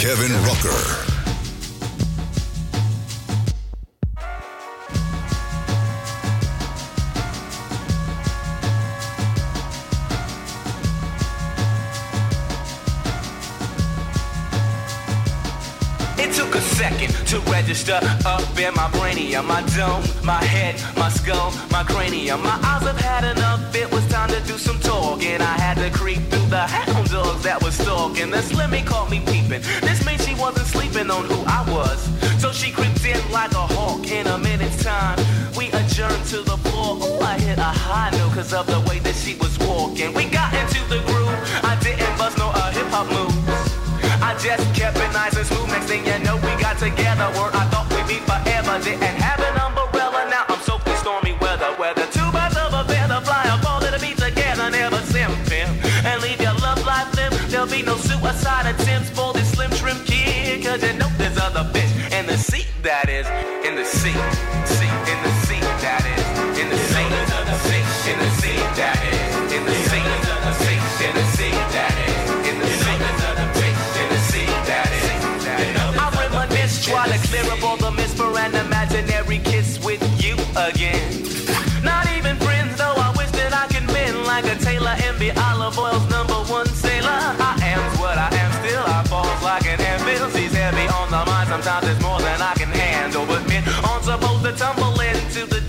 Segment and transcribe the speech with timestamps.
[0.00, 1.10] Kevin Rucker.
[16.16, 21.08] It took a second to register up in my brainium, my dome, my head my
[21.08, 22.42] skull, my cranium.
[22.42, 25.40] My eyes have had enough, it was time to do some talking.
[25.40, 28.30] I had to creep through the hound dogs that was stalking.
[28.30, 29.62] The Slimmy caught me peeping.
[29.80, 31.98] This means she wasn't sleeping on who I was.
[32.42, 35.18] So she creeped in like a hawk in a minute's time.
[35.56, 36.98] We adjourned to the floor.
[37.00, 40.12] Oh, I hit a high note because of the way that she was walking.
[40.12, 41.40] We got into the groove.
[41.64, 43.72] I didn't bust no uh, hip hop moves.
[44.20, 45.68] I just kept it nice and smooth.
[45.68, 47.28] Next thing you know, we got together.
[47.40, 48.76] where I thought we'd be forever.
[48.84, 49.19] Didn't
[60.70, 63.26] cause you know there's other bitch in the seat that is
[63.66, 64.22] in the seat,
[64.70, 66.22] seat in the seat that is
[66.62, 67.10] in the seat,
[67.66, 69.20] seat in the in the seat, that is.
[75.98, 81.02] I reminisce, try to clear up all the misper and imaginary kiss with you again.
[81.82, 82.94] Not even friends though.
[82.94, 86.69] I wish that I could mend like a tailor and be Olive Oyl's number one
[94.52, 95.59] tumbling to the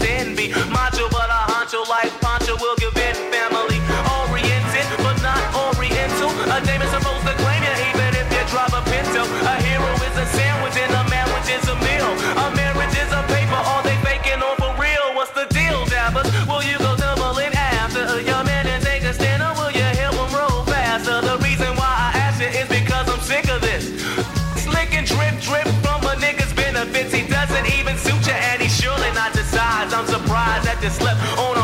[30.81, 31.60] practice left on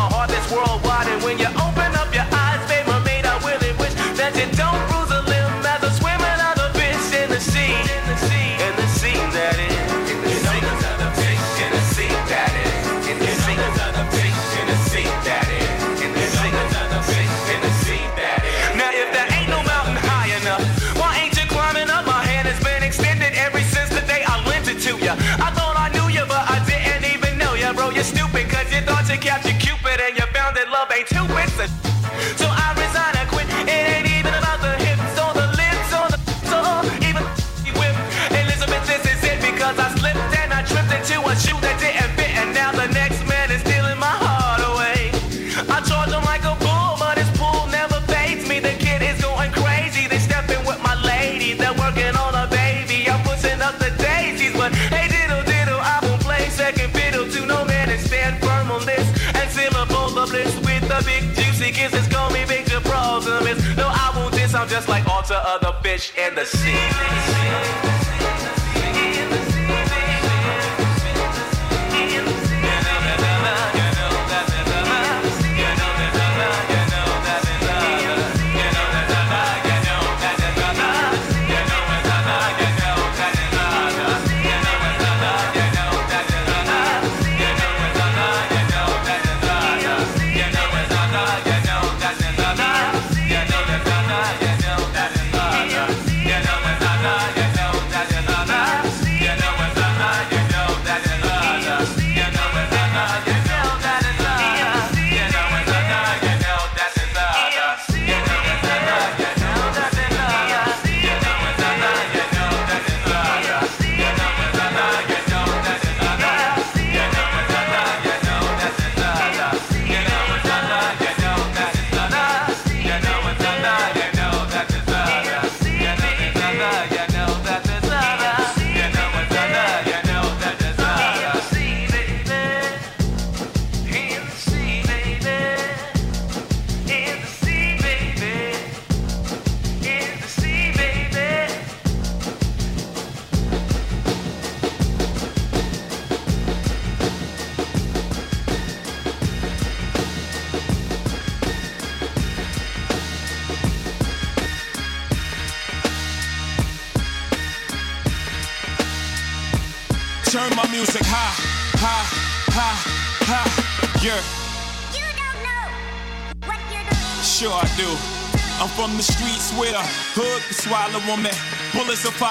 [65.98, 67.27] fish the sea.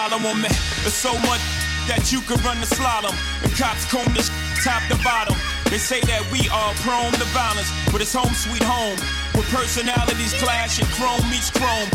[0.06, 0.46] On me.
[0.86, 1.42] There's so much
[1.90, 3.10] that you could run the slalom.
[3.42, 4.30] And cops comb this
[4.62, 5.34] top to bottom.
[5.66, 8.94] They say that we are prone to violence, but it's home sweet home.
[9.34, 11.90] Where personalities clash and chrome meets chrome.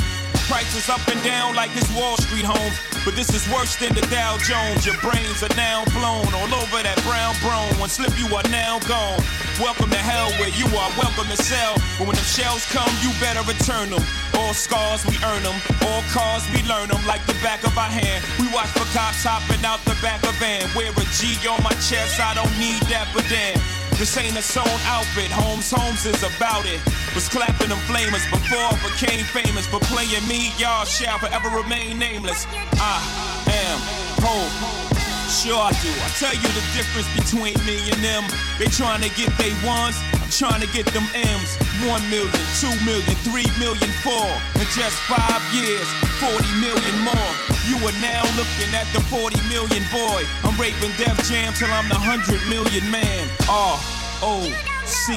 [0.51, 2.75] Prices up and down like it's Wall Street home.
[3.07, 4.83] But this is worse than the Dow Jones.
[4.83, 7.71] Your brains are now blown all over that brown brown.
[7.79, 9.23] One slip, you are now gone.
[9.55, 11.79] Welcome to hell where you are welcome to sell.
[11.95, 14.03] But when the shells come, you better return them.
[14.39, 15.57] All scars, we earn them.
[15.87, 18.23] All cars, we learn them like the back of our hand.
[18.39, 20.63] We watch for cops hopping out the back of van.
[20.75, 23.59] Wear a G on my chest, I don't need that, but damn.
[24.01, 26.81] This ain't a sewn outfit, Holmes Holmes is about it.
[27.13, 29.67] Was clapping them flamers before I became famous.
[29.67, 32.47] For playing me, y'all shall forever remain nameless.
[32.81, 32.97] I
[33.45, 33.77] am
[34.25, 34.91] hope.
[35.29, 35.87] Sure I do.
[35.87, 38.25] I tell you the difference between me and them.
[38.59, 39.95] They trying to get they ones,
[40.31, 41.59] trying to get them M's.
[41.83, 42.31] One million,
[42.63, 44.31] two million, three million, four.
[44.55, 45.85] In just five years,
[46.23, 47.31] 40 million more.
[47.67, 50.23] You are now looking at the 40 million boy.
[50.47, 53.27] I'm raping Def Jam till I'm the 100 million man.
[53.51, 53.75] R
[54.23, 54.47] O
[54.87, 55.13] C.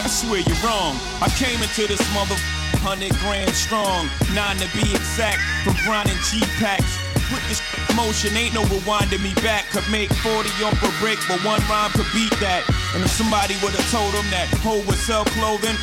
[0.00, 0.94] I swear you're wrong.
[1.20, 2.36] I came into this mother
[2.78, 7.07] hundred grand strong, nine to be exact, from grinding G packs.
[7.28, 7.60] Put this
[7.94, 9.68] motion, ain't no rewinding me back.
[9.68, 12.64] Could make 40 off a brick, but one rhyme could beat that.
[12.94, 15.76] And if somebody would've told them that Hov would sell clothing,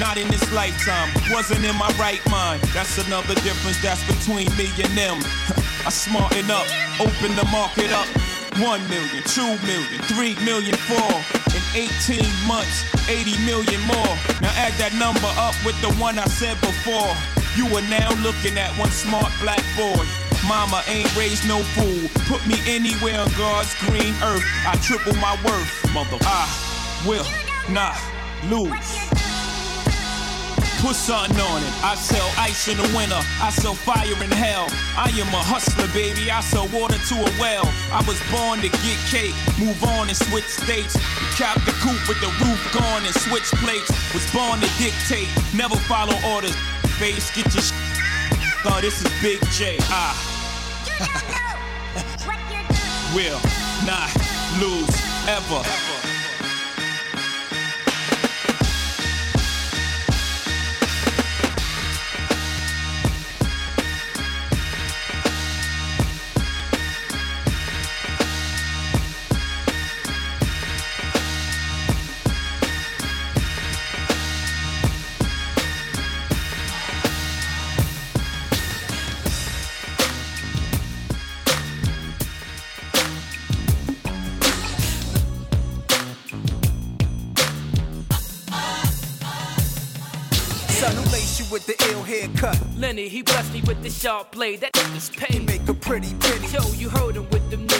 [0.00, 2.62] not in this lifetime, wasn't in my right mind.
[2.72, 5.20] That's another difference that's between me and them.
[5.86, 6.66] I smarten up,
[6.96, 8.08] open the market up.
[8.56, 11.12] One million, two million, three million, four.
[11.52, 14.12] In 18 months, 80 million more.
[14.40, 17.12] Now add that number up with the one I said before.
[17.52, 20.25] You are now looking at one smart black boy.
[20.48, 22.08] Mama ain't raised no fool.
[22.26, 24.44] Put me anywhere on God's green earth.
[24.66, 26.18] I triple my worth, mother.
[26.22, 26.46] I
[27.06, 27.26] will
[27.68, 27.98] not
[28.46, 28.94] lose.
[30.78, 31.72] Put something on it.
[31.82, 33.18] I sell ice in the winter.
[33.42, 34.68] I sell fire in hell.
[34.94, 36.30] I am a hustler, baby.
[36.30, 37.66] I sell water to a well.
[37.90, 40.94] I was born to get cake, move on and switch states.
[41.34, 43.90] Cap the coupe with the roof gone and switch plates.
[44.14, 45.26] Was born to dictate,
[45.56, 46.54] never follow orders.
[47.02, 47.72] Face, get your sh-
[48.68, 49.78] Oh, this is Big J.
[49.90, 50.35] I
[53.14, 53.40] will
[53.86, 54.10] not
[54.60, 54.88] lose
[55.28, 55.62] ever.
[55.64, 56.15] Son
[93.86, 94.60] blessed me with the sharp blade.
[94.60, 95.46] That nigga's He paid.
[95.46, 96.48] make a pretty penny.
[96.48, 97.76] Yo, you heard him with them new.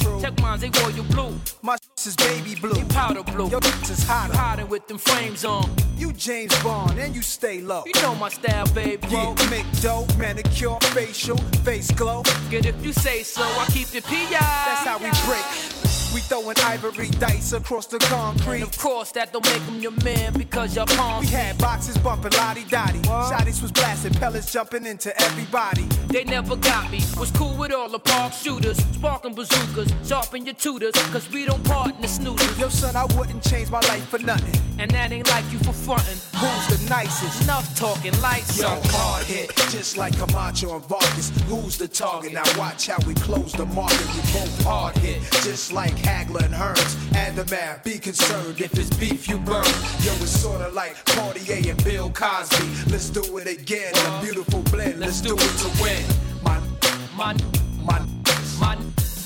[0.00, 0.20] True.
[0.20, 1.40] Check mines, they royal blue.
[1.62, 2.74] My s is baby blue.
[2.74, 3.48] They powder blue.
[3.48, 4.36] Your is hotter.
[4.36, 5.70] hiding with them frames on.
[5.96, 7.82] You James Bond and you stay low.
[7.86, 9.48] You know my style, babe, Yeah, bro.
[9.48, 12.22] make dope, manicure, facial, face glow.
[12.50, 14.28] Get if you say so, I keep it PI.
[14.30, 15.73] That's how we break.
[16.14, 18.62] We throwing ivory dice across the And concrete.
[18.62, 21.26] of course, that don't make him your man because your palms.
[21.26, 23.00] We had boxes bumping lottie dottie.
[23.00, 25.82] Shotties was blasting, pellets jumping into everybody.
[26.06, 27.00] They never got me.
[27.18, 31.64] Was cool with all the park shooters, sparking bazookas, sharpen your tutors, cause we don't
[31.64, 32.60] part in the snoozers.
[32.60, 34.54] Yo, son, I wouldn't change my life for nothing.
[34.78, 36.18] And that ain't like you for frontin'.
[36.38, 37.42] Who's the nicest?
[37.42, 38.80] Enough talking, lights Yo, on.
[38.84, 41.30] hard hit, just like Camacho and Vargas.
[41.48, 42.32] Who's the target?
[42.34, 44.06] Now watch how we close the market.
[44.14, 46.94] We both hard hit, just like Hagler and Hearns.
[47.16, 49.64] And the man, be concerned if it's beef you burn.
[50.04, 52.66] Yo, it's sorta like Cartier and Bill Cosby.
[52.92, 55.00] Let's do it again, a beautiful blend.
[55.00, 56.02] Let's do it to win.
[56.42, 56.60] My,
[57.16, 57.36] Man,
[57.84, 57.98] my,
[58.60, 58.78] man,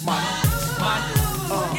[0.04, 0.20] my.
[0.78, 1.02] man.
[1.50, 1.76] Uh.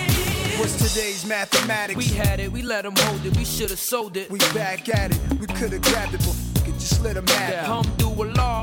[0.59, 1.95] What's today's mathematics?
[1.97, 4.29] We had it, we let them hold it, we should've sold it.
[4.29, 5.19] We back at it.
[5.39, 7.55] We could've grabbed it, but f- it, just let 'em have it.
[7.59, 8.58] Alhamdulillah, a Akbar.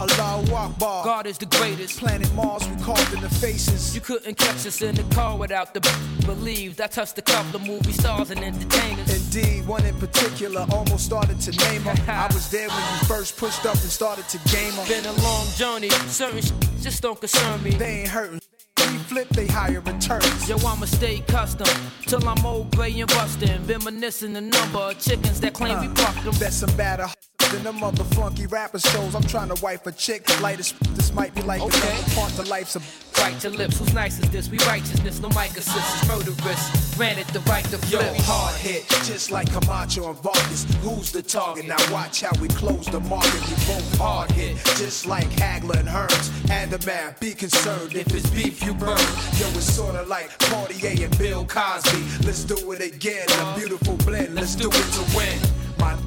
[1.17, 1.99] God is the greatest.
[1.99, 3.95] Planet Mars, we carved in the faces.
[3.95, 5.81] You couldn't catch us in the car without the
[6.27, 6.79] believe.
[6.79, 9.09] I touched a couple of movie stars and entertainers.
[9.35, 12.13] Indeed, one in particular almost started to name her.
[12.13, 14.87] I was there when you first pushed up and started to game her.
[14.87, 17.71] Been a long journey, certain sh- just don't concern me.
[17.71, 18.41] They ain't hurting.
[18.77, 20.47] We flip, they higher returns.
[20.47, 21.67] Yo, I'ma stay custom
[22.03, 23.67] till I'm old, gray, and bustin'.
[23.67, 26.35] Reminiscing the number of chickens that claim we Uh, plucked them.
[26.39, 27.09] Bet some batter
[27.53, 29.15] than them other funky rapper shows.
[29.15, 30.29] I'm trying to wipe a chick.
[30.41, 31.79] Lightest, this might be like Okay.
[31.91, 32.81] another part to life's a
[33.19, 34.51] Right to lips, who's nice as this?
[34.51, 36.95] We righteousness, no mic assist, is murderous.
[36.97, 40.67] Granted the right to Yo, hard hit, just like Camacho and Vargas.
[40.83, 41.67] Who's the target?
[41.67, 43.33] Now watch how we close the market.
[43.49, 46.31] We both hard hit, just like Hagler and Hearns.
[46.51, 48.99] And the man, be concerned if it's beef you burn.
[49.39, 52.27] Yo, it's sorta like Cartier and Bill Cosby.
[52.27, 54.35] Let's do it again, a beautiful blend.
[54.35, 55.39] Let's do it to win.
[55.79, 55.99] Man,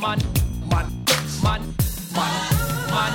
[0.00, 0.18] Man,
[1.44, 1.60] man,
[2.16, 2.32] man,
[2.90, 3.12] man.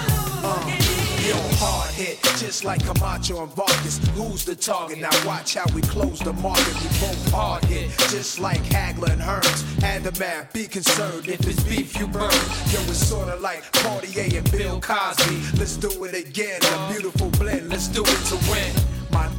[1.28, 3.98] Yo, hard hit, just like Camacho and Vargas.
[4.16, 5.00] Who's the target?
[5.00, 6.74] Now watch how we close the market.
[6.76, 9.84] We both hard hit, just like Hagler and Hearns.
[9.84, 12.32] And the man, be concerned if it's beef you burn.
[12.72, 15.58] Yo, it's sorta like Cartier and Bill Cosby.
[15.58, 17.70] Let's do it again, a beautiful blend.
[17.70, 18.72] Let's do it to win.
[19.12, 19.32] Man,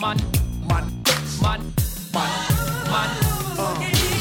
[0.00, 0.18] Man,
[0.66, 0.92] man,
[1.42, 1.72] man,
[2.12, 2.32] man.
[2.90, 3.32] man.
[3.54, 4.11] Put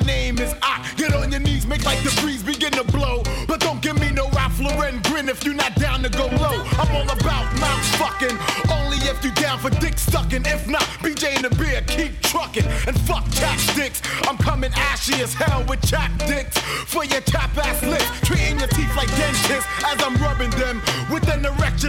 [0.00, 0.84] my name is I.
[0.96, 3.22] Get on your knees, make like the breeze begin to blow.
[3.46, 6.62] But don't give me no Ralph Lauren grin if you're not down to go low.
[6.78, 8.36] I'm all about mouth fucking.
[8.70, 10.42] Only if you down for dick sucking.
[10.46, 12.66] If not, BJ and the beer keep trucking.
[12.86, 14.00] And fuck chapsticks.
[14.28, 16.58] I'm coming ashy as hell with chap dicks.
[16.58, 18.27] For your tap ass lips.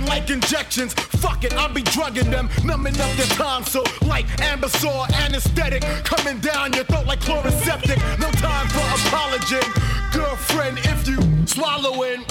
[0.09, 0.93] Like injections.
[0.93, 2.49] Fuck it, I'll be drugging them.
[2.65, 5.83] Numbing up their time so like Ambesol anesthetic.
[6.03, 7.97] Coming down your throat like Chloraseptic.
[8.19, 9.61] No time for apology.
[10.11, 12.23] Girlfriend, if you swallowing,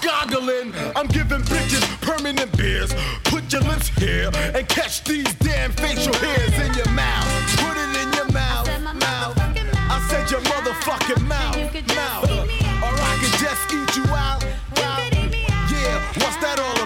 [0.00, 2.94] goggling, I'm giving bitches permanent beers.
[3.24, 7.26] Put your lips here and catch these damn facial hairs in your mouth.
[7.58, 9.34] Put it in your mouth, mouth.
[9.38, 12.30] I said your motherfucking mouth, You could just mouth.
[12.30, 12.82] eat me out.
[12.84, 14.44] Or I could just eat you out.
[14.84, 15.10] out.
[15.10, 15.70] could eat me out.
[15.70, 16.79] Yeah, what's that all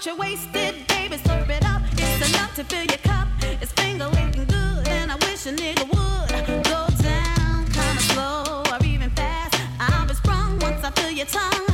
[0.00, 1.16] drop, don't you waste it, baby.
[1.16, 3.28] Slurp it up, it's enough to fill your cup.
[3.60, 8.84] It's finger licking good, and I wish a nigga would go down kinda slow or
[8.84, 9.56] even fast.
[9.78, 11.69] I'll be sprung once I feel your tongue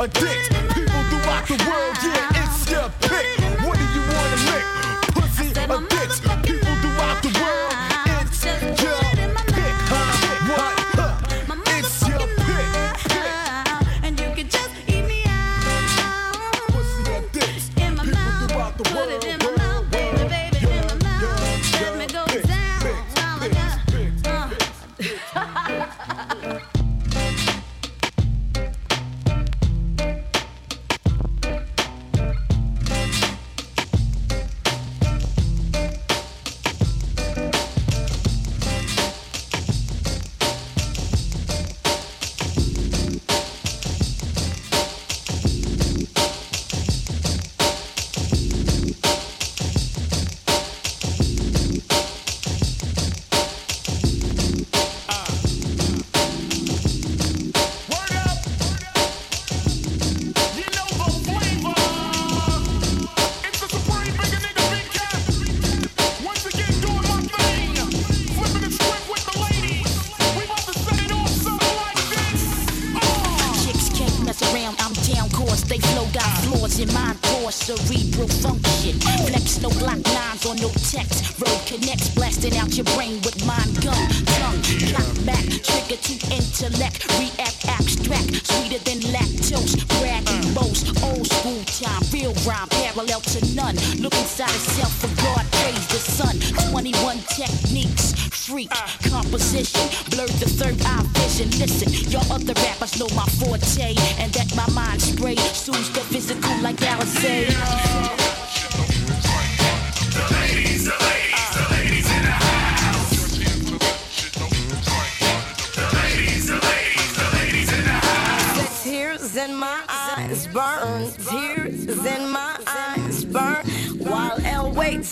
[0.00, 2.29] My People throughout the world, yeah,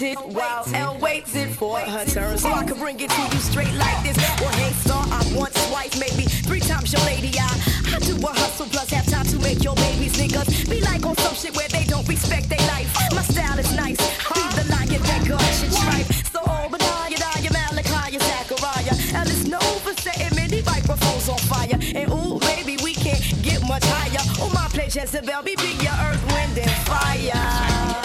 [0.01, 3.41] L waited, while L waited for her turn, so I can bring it to you
[3.41, 4.17] straight like this.
[4.41, 7.37] Well, hey, star, I'm once, twice, maybe three times your lady.
[7.37, 7.51] I,
[7.95, 11.17] I do a hustle plus have time to make your babies niggas be like on
[11.17, 12.87] some shit where they don't respect their life.
[13.13, 16.07] My style is nice, I be the lion that guards your tribe.
[16.31, 21.75] So Obadiah, Daya, Malachi, Zachariah, L is known for setting many microphones on fire.
[21.75, 24.23] And ooh, baby, we can't get much higher.
[24.39, 27.98] Oh, my place, Jezebel, be be your earth, wind, and fire.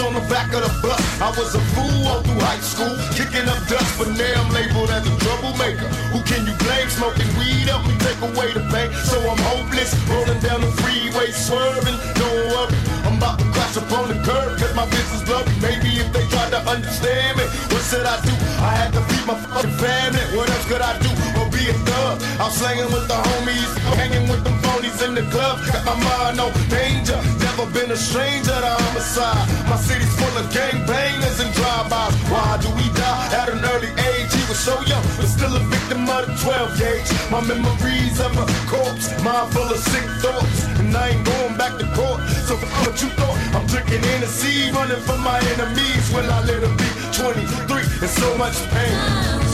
[0.00, 1.00] On the back of the bus.
[1.20, 4.90] I was a fool all through high school, kicking up dust, but now I'm labeled
[4.90, 5.88] as a troublemaker.
[6.14, 6.88] Who can you blame?
[6.88, 8.90] Smoking weed help me take away the pain.
[9.06, 12.78] So I'm hopeless, rolling down the freeway, swerving, no worry.
[13.06, 15.50] I'm about to crash up on the curb, cause my business blurry.
[15.58, 18.34] Maybe if they tried to understand me, what should I do?
[18.62, 20.24] I had to feed my fucking family.
[20.36, 21.10] What else could I do?
[21.38, 22.22] Or be a thug?
[22.38, 25.58] I'm slanging with the homies, hanging with them phonies in the club.
[25.72, 27.18] Got my mind on danger.
[27.58, 29.42] Never been a stranger to homicide.
[29.66, 32.14] My city's full of gangbangers and drive-bys.
[32.30, 34.30] Why do we die at an early age?
[34.30, 37.10] He was so young, but still a victim of the 12 gauge.
[37.34, 41.74] My memories of a corpse, mind full of sick thoughts, and I ain't going back
[41.82, 42.22] to court.
[42.46, 43.34] So f- what you thought?
[43.50, 48.06] I'm drinking in the sea, running from my enemies when I let them be 23
[48.06, 49.47] and so much pain.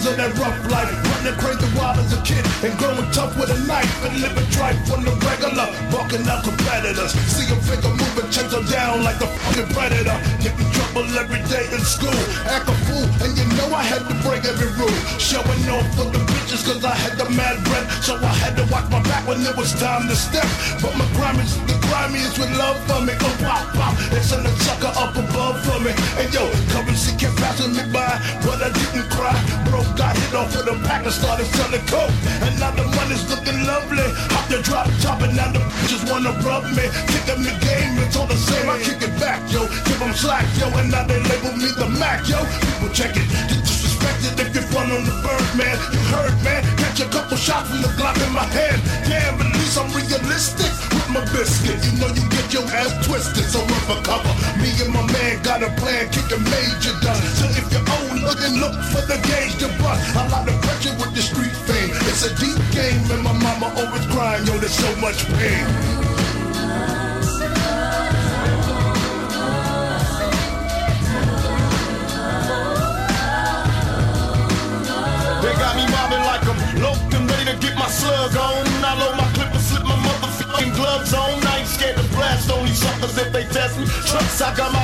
[0.00, 3.50] Years of that rough life, running crazy wild as a kid, and growing tough with
[3.50, 7.12] a knife, and living tripe from the regular, barking out competitors.
[7.28, 10.16] See a figure moving, chase her down like the fucking predator.
[10.40, 14.02] Get in trouble every day in school, act a fool, and you know I had
[14.08, 15.00] to break every rule.
[15.20, 18.64] Showing off for the bitches, cause I had the mad breath, so I had to
[18.72, 20.46] watch my back when it was time to step.
[20.80, 23.12] But my crime is the grimiest with love for me.
[23.18, 25.90] Oh, pop, pop, and send a sucker up above for me.
[26.22, 28.14] And yo, currency kept passing me by,
[28.46, 29.34] but I didn't cry.
[29.66, 32.14] Bro got hit off with a pack and started selling coke.
[32.46, 34.06] And now the money's looking lovely.
[34.30, 36.86] Hop the drop top and now the bitches wanna rub me.
[37.10, 38.70] Kick them the game, it's all the same.
[38.70, 39.66] I kick it back, yo.
[39.86, 40.70] Give them slack, yo.
[40.78, 42.38] And now they label me the Mac, yo.
[42.78, 43.26] People check it.
[43.50, 45.76] Get disrespected if you run on the bird, man.
[45.90, 46.62] You heard, man.
[46.78, 48.80] Catch a couple shots from the Glock in my hand.
[49.10, 51.78] Damn, at least I'm realistic my biscuit.
[51.84, 54.32] You know you get your ass twisted, so run for cover.
[54.62, 57.22] Me and my man got a plan, kicking major done.
[57.38, 60.02] So if you own, look and look for the gauge to bust.
[60.14, 61.90] A lot of pressure with the street fame.
[62.08, 65.66] It's a deep game, and my mama always crying, yo, there's so much pain.
[75.42, 78.66] They got me mobbing like I'm loped and ready to get my slug on.
[78.84, 79.29] I load my
[80.60, 81.30] motherfucking gloves on.
[81.58, 83.86] Ain't scared to blast on these suckers if they test me.
[83.86, 84.79] Trucks, I got my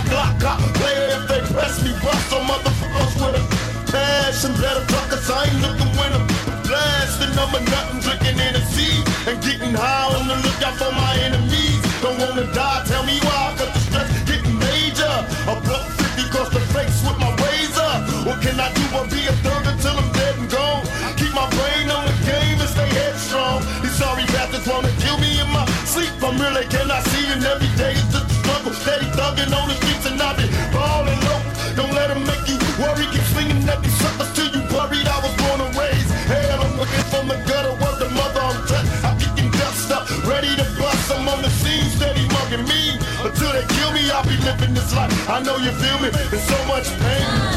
[28.87, 31.43] Steady thugging on the streets and I be balling low.
[31.75, 33.03] Don't let them make you worry.
[33.11, 36.07] Keep swinging at these suckers till you worried I was born and raised.
[36.31, 37.75] Hell, I'm looking from the gutter.
[37.83, 38.87] Word the mother I'm touched.
[39.03, 41.11] I'm kicking dust up, ready to bust.
[41.11, 42.95] I'm on the scene, steady mugging me.
[43.27, 45.11] Until they kill me, I'll be living this life.
[45.29, 46.11] I know you feel me.
[46.31, 47.56] There's so much pain.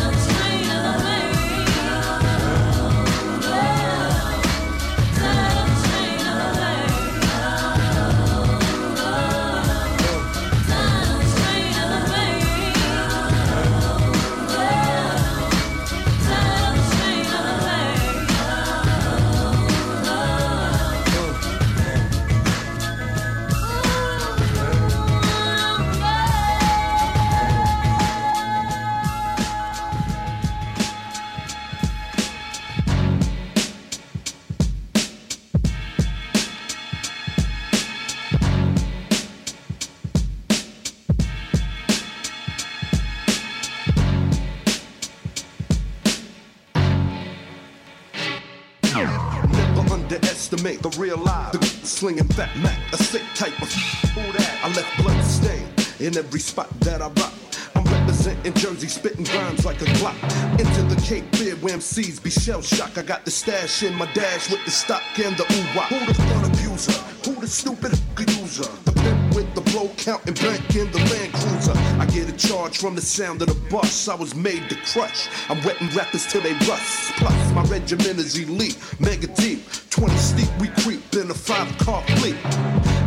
[51.99, 53.69] Slinging fat Mac, a sick type of
[54.15, 54.59] that?
[54.63, 55.67] I left blood stain
[55.99, 57.33] in every spot that I rock.
[57.75, 60.15] I'm representing Jersey, spitting rhymes like a clock.
[60.57, 62.97] Into the Cape Fear where MCs be shell shock.
[62.97, 65.81] I got the stash in my dash with the stock and the ooh.
[65.91, 66.93] Who the fun abuser?
[67.25, 67.91] Who the stupid
[68.29, 68.63] user?
[68.85, 71.73] The pimp with the blow counting bank in the Land Cruiser.
[71.97, 74.09] I get a charge from the sound of the bus.
[74.09, 75.29] I was made to crush.
[75.49, 77.13] I'm wetting rappers till they rust.
[77.15, 79.63] Plus, my regiment is elite, mega deep.
[79.91, 82.35] 20 steep, we creep in a five car fleet.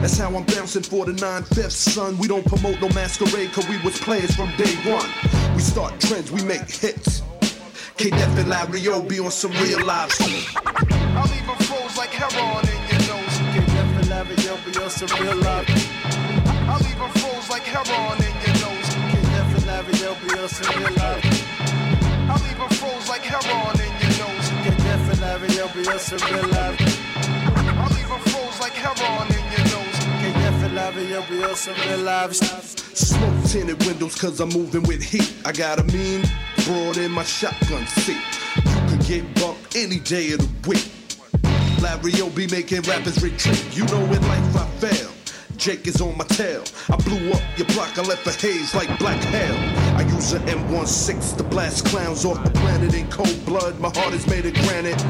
[0.01, 2.17] That's how I'm bouncing for the nine fifths, son.
[2.17, 5.09] We don't promote no masquerade, cause we was players from day one.
[5.55, 7.23] We start trends, we make hits.
[7.99, 10.49] K Def and Larry O be on some real live shit.
[11.15, 13.37] I'll leave froze like heroin in your nose.
[13.53, 16.02] K Def and Larry O be on some real live
[17.01, 18.89] A froze like heroin in your nose.
[22.29, 24.47] I'll leave a froze like heroin in your nose.
[27.81, 29.99] I'll leave a froze like heroin in your nose.
[32.95, 35.33] Smoke tinted windows cause I'm moving with heat.
[35.45, 36.23] I got a mean
[36.65, 38.21] broad in my shotgun seat.
[38.57, 40.91] You could get bumped any day of the week.
[41.81, 43.65] Larry be making rappers retreat.
[43.77, 45.22] You know in life I fail.
[45.63, 46.65] Jake is on my tail.
[46.91, 49.55] I blew up your block, I left a haze like black hell.
[49.97, 53.79] I use an M16 to blast clowns off the planet in cold blood.
[53.79, 55.01] My heart is made of granite.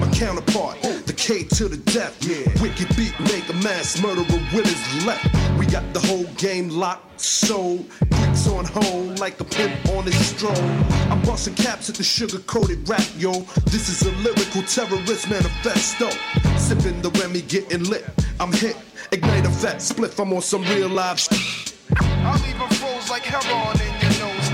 [0.00, 2.16] My counterpart, the K to the death.
[2.24, 2.50] Yeah.
[2.62, 5.28] Wicked beat, make a mass murderer with his left.
[5.58, 7.86] We got the whole game locked, sold.
[8.08, 10.56] Bricks on hold like a pimp on his stroll.
[11.12, 13.40] I'm busting caps at the sugar coated rap, yo.
[13.66, 16.08] This is a lyrical terrorist manifesto.
[16.56, 18.06] Sipping the Remy, getting lit.
[18.40, 18.78] I'm hit.
[19.10, 21.74] Ignite a fat spliff, I'm on some real live shit.
[21.96, 24.50] I'll leave a froze like heroin in your nose.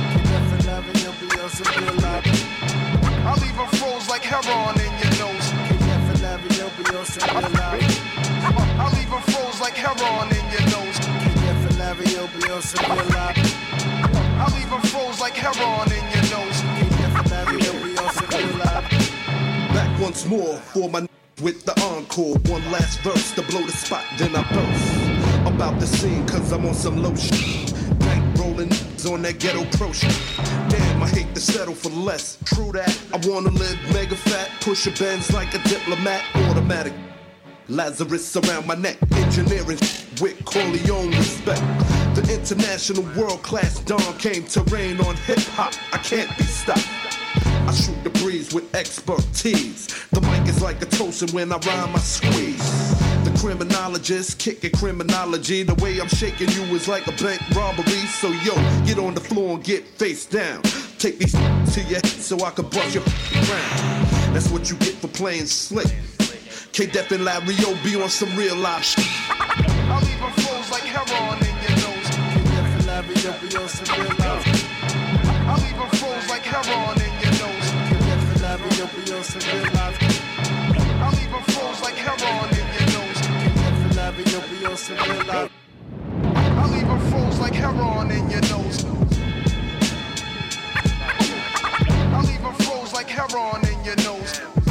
[3.26, 5.50] I'll leave a froze like heroin in your nose.
[8.78, 11.00] I'll leave a froze like heroin in your nose.
[14.38, 16.62] I'll leave a froze like heroin in your nose.
[19.74, 21.08] Back once more for my
[21.44, 22.38] with the encore.
[22.50, 25.54] One last verse to blow the spot, then I burst.
[25.54, 27.72] About the scene, cause I'm on some low shit.
[28.00, 28.72] Night rolling
[29.06, 30.18] on that ghetto pro shit.
[30.70, 32.38] Damn, I hate to settle for less.
[32.46, 36.94] True that, I wanna live mega fat, push a Benz like a diplomat, automatic.
[37.68, 39.78] Lazarus around my neck, engineering
[40.20, 41.62] with Corleone respect.
[42.14, 45.74] The international world class Don came to reign on hip hop.
[45.92, 47.03] I can't be stopped.
[47.66, 49.86] I shoot the breeze with expertise.
[50.10, 53.24] The mic is like a toast, when I rhyme, I squeeze.
[53.24, 55.62] The criminologist kicking criminology.
[55.62, 58.04] The way I'm shaking you is like a bank robbery.
[58.20, 60.62] So yo, get on the floor and get face down.
[60.98, 64.06] Take these to your head so I can bust your ground.
[64.34, 65.86] That's what you get for playing slick.
[66.72, 69.06] K Def and Larry O be on some real live shit.
[69.30, 72.10] I'll leave a froze like heroin in your nose.
[72.10, 74.44] K Def and Larry O be on some real live
[75.46, 76.93] I'll leave froze like heroin
[81.12, 83.20] leave a froze like heroin in your nose.
[86.70, 88.84] Leave a froze like heroin in your nose.
[92.28, 94.63] Leave a froze like heroin in your nose.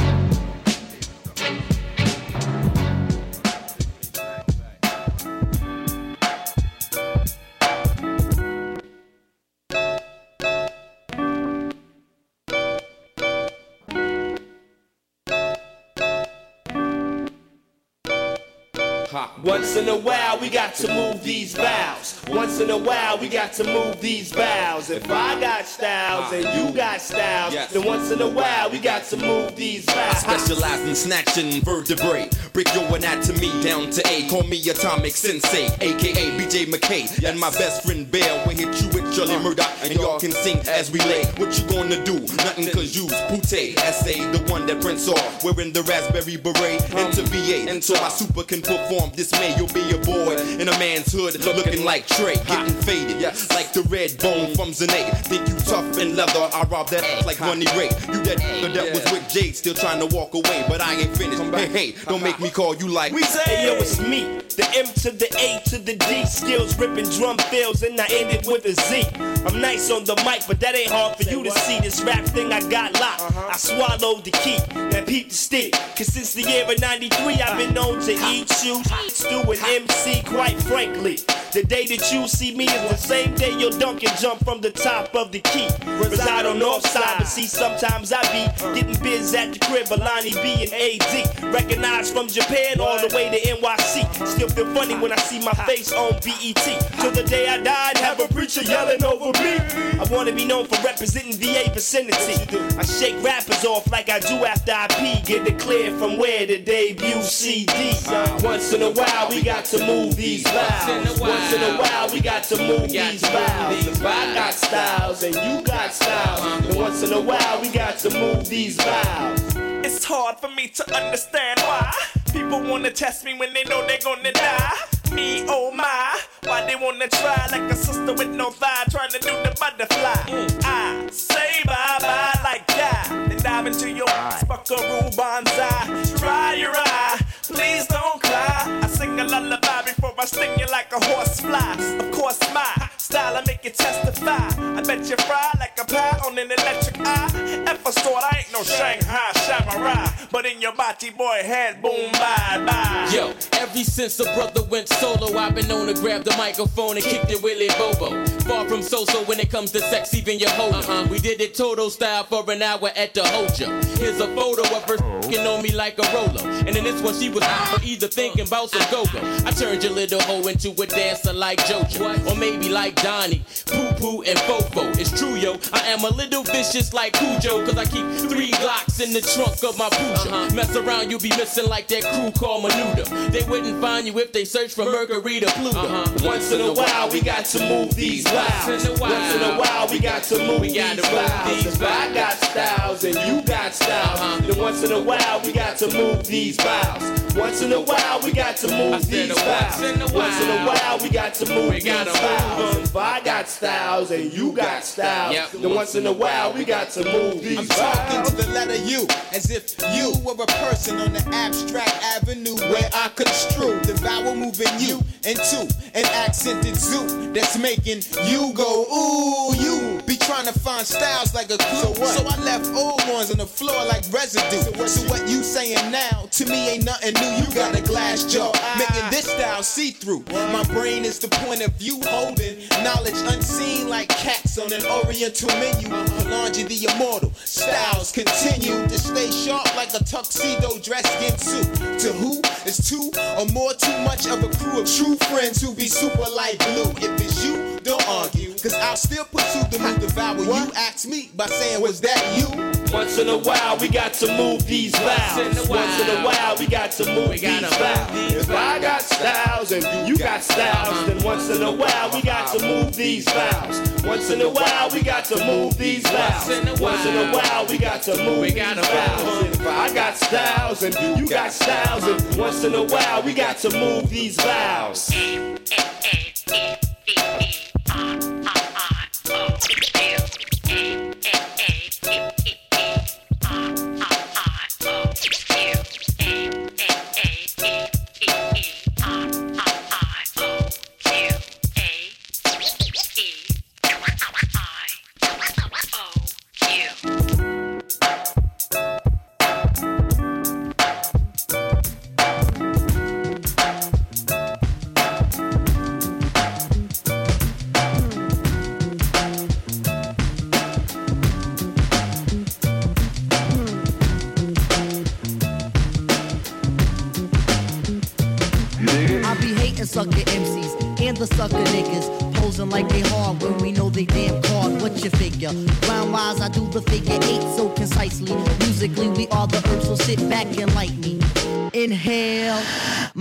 [19.42, 22.13] Once in a while, we got to move these vows.
[22.28, 24.90] Once in a while, we got to move these vows.
[24.90, 29.04] If I got styles and you got styles, then once in a while, we got
[29.04, 30.20] to move these I vows.
[30.20, 32.30] specialize in snatching vertebrae.
[32.52, 34.26] Break your anatomy down to A.
[34.28, 37.24] Call me Atomic Sensei, aka BJ McKay.
[37.24, 39.70] And my best friend Bear will hit you with Charlie uh, Murdoch.
[39.82, 41.24] And y'all can sing as we lay.
[41.36, 42.20] What you gonna do?
[42.20, 43.76] Nothing cause you's Pute.
[43.78, 45.14] Essay, the one that Prince saw.
[45.44, 47.80] Wearing the raspberry beret um, into VA.
[47.82, 49.10] So my super can perform.
[49.14, 51.38] This May you'll be a boy in a man's hood.
[51.44, 52.36] Looking like Trey.
[52.46, 53.22] Getting faded.
[53.50, 54.88] Like the red bone from Zane.
[55.24, 56.48] Think you tough and leather.
[56.52, 57.90] I rob that like Money Ray.
[58.12, 59.56] You that nigga that was with Jade.
[59.56, 60.64] Still trying to walk away.
[60.68, 61.42] But I ain't finished.
[61.42, 64.68] Hey, hey, don't make me call you like We say, hey, yo, it's me, the
[64.76, 66.24] M to the A to the D.
[66.26, 69.06] Skills ripping drum fills, and I end it with a Z.
[69.46, 71.80] I'm nice on the mic, but that ain't hard for you to see.
[71.80, 73.36] This rap thing I got locked.
[73.36, 75.72] I swallowed the key, now peep the stick.
[75.96, 80.22] Cause since the year of 93, I've been known to eat, shoot, stew, and MC,
[80.22, 81.18] quite frankly.
[81.54, 84.70] The day that you see me is the same day you'll and jump from the
[84.70, 85.68] top of the key.
[86.02, 90.64] Reside on north but see sometimes I be getting biz at the crib, Alani B
[90.64, 91.54] and AD.
[91.54, 94.26] Recognized from Japan all the way to NYC.
[94.26, 96.56] Still feel funny when I see my face on BET.
[97.00, 99.58] Till the day I died, have a preacher yelling over me.
[99.98, 102.36] I wanna be known for representing VA vicinity.
[102.78, 105.22] I shake rappers off like I do after I pee.
[105.22, 107.94] Get clear from where the debut CD.
[108.42, 111.20] Once in a while, we got to move these vowels.
[111.20, 113.22] Once in a while, we got to move these.
[113.22, 117.98] If I got styles and you got styles, then once in a while, we got
[117.98, 119.53] to move these vowels.
[119.86, 121.92] It's hard for me to understand why
[122.32, 124.72] people wanna test me when they know they're gonna die.
[125.12, 129.18] Me, oh my, why they wanna try like a sister with no thigh trying to
[129.18, 130.24] do the butterfly?
[130.64, 134.06] I say bye bye like that, then dive into your
[134.48, 136.16] Buckaroo Banzai.
[136.16, 138.80] Dry your eye, please don't cry.
[138.82, 141.76] I sing a lullaby before I sting you like a horse fly.
[142.00, 144.48] Of course, my style I make you testify.
[144.78, 147.64] I bet you fry like a pie on an electric eye.
[147.66, 152.12] F a sword, I ain't no Shanghai samurai, but in your body boy head, boom,
[152.12, 153.10] bye bye.
[153.12, 157.04] Yo, ever since a brother went solo, I've been known to grab the microphone and
[157.04, 158.24] kick it Willie Bobo.
[158.44, 160.70] Far from so-so when it comes to sex, even your hoe.
[160.70, 161.08] Uh-huh.
[161.10, 163.98] We did it Toto style for an hour at the Hoja.
[163.98, 164.98] Here's a photo of her
[165.34, 166.48] f***ing on me like a roller.
[166.66, 169.18] And in this one, she was out for either thinking about some go-go.
[169.46, 172.30] I turned your little hoe into a dancer like JoJo.
[172.30, 174.96] Or maybe like Donnie, Poo Poo, and Fofo.
[174.98, 175.56] It's true, yo.
[175.72, 179.62] I am a little vicious like Cujo, cause I keep three Glocks in the trunk
[179.64, 180.54] of my Peugeot.
[180.54, 183.04] Mess around, you'll be missing like that crew called Menudo.
[183.32, 186.04] They wouldn't find you if they searched for Mercury to Pluto.
[186.26, 189.00] Once in a while, we got to move these vowels.
[189.00, 191.66] Once in a while, we got to move these vowels.
[191.66, 195.78] If I got styles and you got styles, then once in a while, we got
[195.78, 197.23] to move these vowels.
[197.36, 200.12] Once in a while, we got to move these vowels.
[200.12, 202.76] Once in a while, we got to move these vowels.
[202.76, 206.90] If I got styles and you got styles, then once in a while, we got
[206.90, 211.00] to move these I'm talking to the letter U, as if you were a person
[211.00, 215.62] on the abstract avenue where I construe the vowel moving you into
[215.94, 219.54] an accented zoo that's making you go ooh.
[219.56, 223.38] You be trying to find styles like a clue, so, I left old ones on
[223.38, 224.86] the floor like residue.
[224.86, 227.23] So what, you saying now to me ain't nothing new.
[227.24, 230.24] You got a glass jaw, making this style see through.
[230.52, 235.48] My brain is the point of view holding knowledge unseen like cats on an oriental
[235.58, 235.88] menu.
[236.28, 242.00] Laundry the immortal styles continue to stay sharp like a tuxedo dressed in suit.
[242.00, 245.74] To who is two or more too much of a crew of true friends who
[245.74, 246.90] be super light blue.
[246.98, 251.30] If it's you, don't argue, cause I'll still pursue the move devour you asked me
[251.34, 252.73] by saying, was that you?
[252.94, 255.68] Once in a while, we got to move these vowels.
[255.68, 258.32] Once in a while, we got to move these vowels.
[258.32, 262.56] If I got styles and you got styles, then once in a while, we got
[262.56, 263.80] to move these vowels.
[264.04, 266.80] Once in a while, we got to move these vowels.
[266.80, 269.42] Once in a while, we got to move these vowels.
[269.42, 273.58] If I got styles and you got styles, and once in a while, we got
[273.58, 275.10] to move these vowels.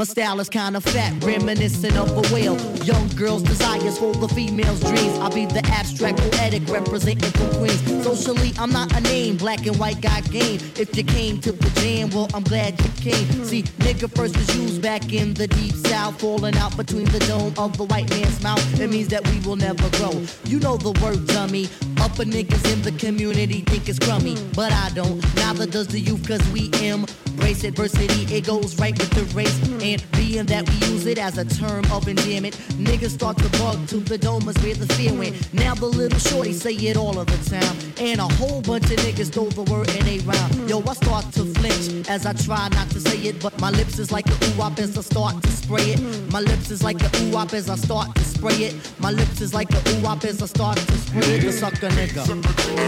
[0.04, 2.58] My style is kinda fat, reminiscent of a whale.
[2.84, 5.18] Young girls' desires hold the female's dreams.
[5.20, 8.04] I'll be the abstract poetic representing from Queens.
[8.04, 10.60] Socially, I'm not a name, black and white got game.
[10.76, 13.46] If you came to the jam, well, I'm glad you came.
[13.46, 17.54] See, nigga first was used back in the deep south, falling out between the dome
[17.58, 18.62] of the white man's mouth.
[18.82, 20.22] It means that we will never grow.
[20.44, 21.70] You know the word dummy.
[22.04, 25.24] Upper niggas in the community think it's crummy, but I don't.
[25.38, 28.24] Neither does the youth, cause we embrace adversity.
[28.36, 29.58] It goes right with the race.
[29.82, 33.88] And being that we use it as a term of endearment, niggas start to bug
[33.88, 35.54] to the domas where the fear went.
[35.54, 37.76] Now the little shorty say it all of the time.
[37.98, 40.70] And a whole bunch of niggas throw the word in a round.
[40.70, 43.98] Yo, I start to flinch as I try not to say it, but my lips
[43.98, 46.32] is like a ooh as I start to spray it.
[46.32, 48.76] My lips is like a ooh as I start to spray it.
[49.00, 51.42] My lips is like a ooh as I start to spray it.
[51.44, 52.24] The sucker nigga.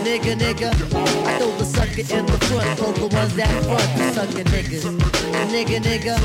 [0.06, 0.70] Nigga, nigga.
[1.26, 4.86] I throw the sucker in the front, throw the ones that front, the sucker niggas.
[5.52, 6.16] Nigga, nigga.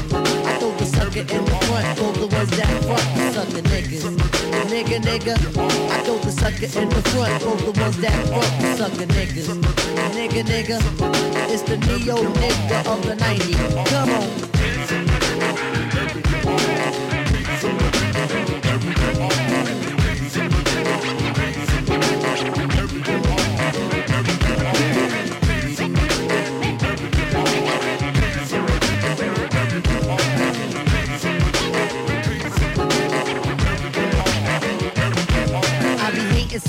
[0.47, 4.05] I throw the sucker in the front, throw the ones that front, the sucker niggas.
[4.71, 5.35] Nigga, nigga.
[5.91, 9.49] I throw the sucker in the front, throw the ones that front, the sucker niggas.
[10.17, 10.79] Nigga, nigga.
[11.51, 13.87] It's the neo nigga of the 90s.
[13.89, 14.60] Come on.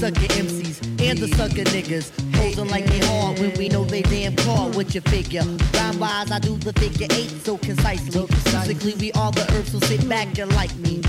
[0.01, 2.20] Sucker MCs and the sucker niggas.
[2.41, 5.43] Posing like they hard when we know they damn caught with your figure.
[5.75, 8.25] Rhyme wise, I do the figure eight so concisely.
[8.51, 11.01] Musically, we all the herbs, so sit back and like me.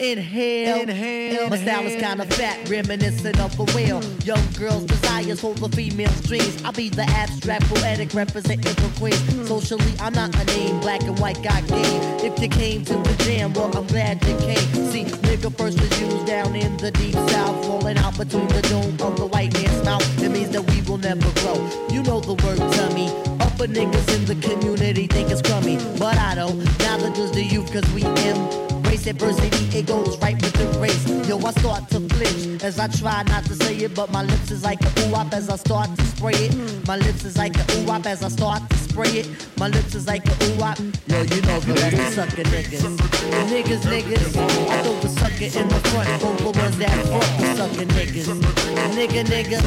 [0.00, 1.48] Inhale, inhale.
[1.48, 4.02] My style is kinda fat, reminiscent of a whale.
[4.24, 6.60] Young girls' desires hold the female's dreams.
[6.64, 9.48] I'll be the abstract poetic representing for Queens.
[9.48, 12.02] Socially, I'm not a name, black and white got game.
[12.24, 14.90] If you came to the jam, well, I'm glad you came.
[14.90, 18.96] See, nigga first was used down in the deep south, falling out between the dome
[19.06, 20.22] of the white man's mouth.
[20.22, 21.56] It means that we will never grow.
[21.90, 23.08] You know the word tummy.
[23.40, 26.58] Upper niggas in the community think it's crummy, but I don't.
[26.80, 29.78] Neither does the youth, cause we embrace adversity.
[29.78, 31.28] It goes right with the race.
[31.28, 34.50] Yo, I start to flinch as I try not to say it, but my lips
[34.50, 36.86] is like a ooh as I start to spray it.
[36.86, 39.26] My lips is like a ooh as I start to spray it.
[39.58, 40.78] My lips is like a ooh wop.
[41.08, 42.84] Yo, you know the rest the sucker niggas.
[43.48, 44.36] Niggas, niggas.
[44.68, 48.28] I throw the sucker in the front, the ones that front the sucker niggas.
[48.92, 49.58] Nigga, nigga.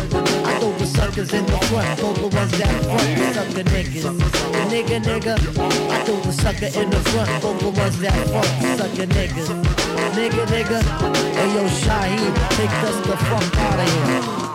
[0.45, 4.05] I throw the suckers in the front, the ones that front the sucker niggas.
[4.69, 5.33] Nigga, nigga.
[5.89, 9.49] I throw the sucker in the front, the ones that front the sucker niggas.
[10.13, 10.79] Nigga, nigga.
[11.33, 14.54] Hey yo, Shaheed, take us the fuck out of here.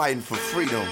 [0.00, 0.82] Fighting for freedom.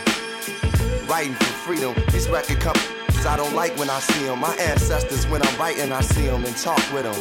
[1.08, 1.94] Writing for freedom.
[2.12, 4.40] These record companies I don't like when I see them.
[4.40, 7.16] My ancestors, when I'm writing, I see them and talk with them.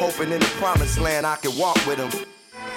[0.00, 2.10] Hoping in the promised land I can walk with them.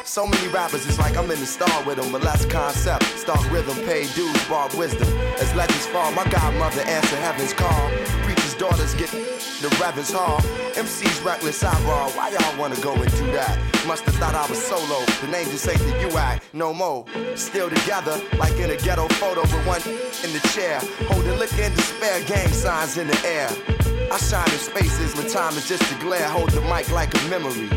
[0.05, 2.11] So many rappers, it's like I'm in the star with them.
[2.11, 5.07] But less concept, start rhythm, pay dues, bar wisdom.
[5.41, 7.89] As legends fall, my godmother answer heaven's call.
[8.25, 9.09] Preacher's daughters get
[9.61, 10.39] the reverend's hall.
[10.75, 13.57] MC's reckless eyeball, why y'all wanna go and do that?
[13.85, 15.05] Must have thought I was solo.
[15.21, 17.05] The name just ain't the UI no more.
[17.35, 19.81] Still together, like in a ghetto photo with one
[20.25, 20.79] in the chair.
[21.09, 23.49] Holding liquor and despair, gang signs in the air.
[24.11, 26.27] I shine in spaces when time is just a glare.
[26.29, 27.69] Hold the mic like a memory.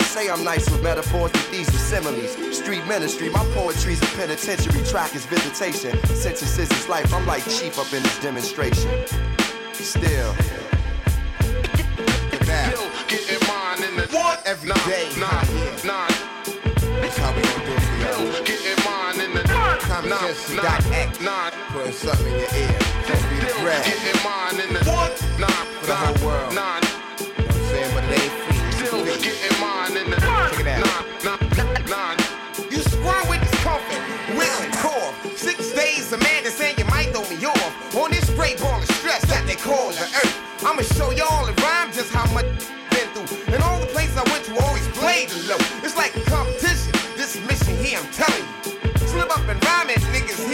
[0.00, 2.56] Say I'm nice with metaphors, but these are similes.
[2.56, 4.84] Street ministry, my poetry's a penitentiary.
[4.84, 5.98] Track is visitation.
[6.06, 7.12] Sentences is life.
[7.14, 8.90] I'm like chief up in this demonstration.
[9.72, 10.34] Still
[14.46, 14.86] in the what?
[14.86, 15.08] Every day.
[15.18, 15.42] Nah,
[15.84, 16.08] nah.
[17.00, 18.44] That's how we do it for y'all.
[18.44, 21.20] Getting mine in the Common nah, nah, dot X.
[21.20, 21.50] nah.
[21.72, 22.78] Putting something in your ear.
[23.06, 23.84] Don't be the bread.
[23.84, 25.12] getting mine in the what?
[25.38, 26.54] Nah, For the nah, whole world.
[26.54, 27.94] Nah, You know what I'm saying?
[27.94, 28.86] But it ain't free.
[28.86, 31.24] Still getting mine in the Check it out.
[31.24, 31.36] Nah,
[31.88, 32.31] nah, nah.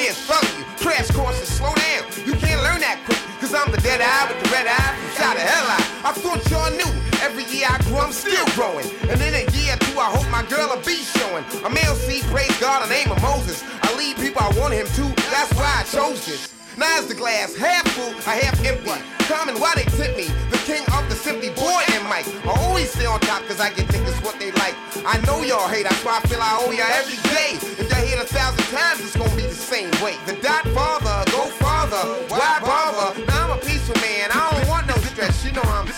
[0.08, 0.64] in front of you.
[0.80, 2.08] Crash course slow down.
[2.24, 4.96] You can't learn that quick, cause I'm the dead eye with the red eye.
[5.20, 5.84] Shout the hell out.
[6.08, 6.92] I thought y'all knew.
[7.20, 8.88] Every year I grow, I'm still growing.
[9.10, 11.44] And in a year or two, I hope my girl will be showing.
[11.60, 13.60] I'm LC, praise God, the name of Moses.
[13.82, 16.54] I lead people I want him to, that's why I chose this.
[16.78, 19.02] Now Nine's the glass, half full, I half empty.
[19.26, 20.30] Common, why they tip me?
[20.48, 20.87] The king
[21.28, 22.26] simply boy and Mike.
[22.48, 24.74] I always stay on top cause I get niggas what they like.
[25.04, 27.60] I know y'all hate, that's why I feel I owe y'all every day.
[27.76, 30.16] If y'all hate a thousand times, it's gonna be the same way.
[30.24, 32.02] The dot father, go farther,
[32.32, 33.26] why bother?
[33.26, 35.97] Now I'm a peaceful man, I don't want no stress, you know I'm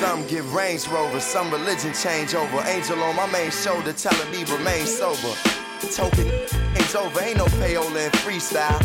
[0.00, 2.66] Some give Range Rovers, some religion change over.
[2.66, 5.36] Angel on my main shoulder telling me remain sober.
[5.88, 8.80] Token ain't over, ain't no payola in freestyle.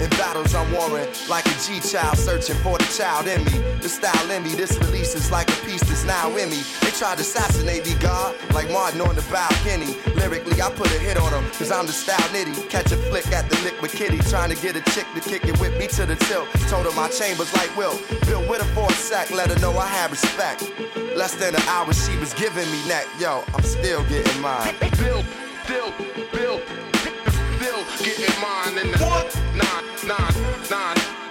[0.00, 3.58] In battles I'm warring like a G child searching for the child in me.
[3.80, 6.62] The style in me, this release is like a piece that's now in me.
[6.80, 9.96] They tried to assassinate me, God, like Martin on the balcony.
[10.14, 12.68] Lyrically, I put a hit on them, cause I'm the style nitty.
[12.68, 15.58] Catch a flick at the liquid kitty, trying to get a chick to kick it
[15.60, 16.48] with me to the tilt.
[16.68, 17.98] Told her my chambers like Will.
[18.26, 20.62] Bill with her for a sec, let her know I have respect.
[21.16, 23.06] Less than an hour, she was giving me neck.
[23.18, 24.74] Yo, I'm still getting mine.
[24.98, 25.24] Bill,
[25.66, 25.90] Bill,
[26.30, 26.60] Bill,
[27.58, 29.34] Bill, getting mine in the what?
[29.56, 30.30] Nah, nah,
[30.70, 31.23] nah.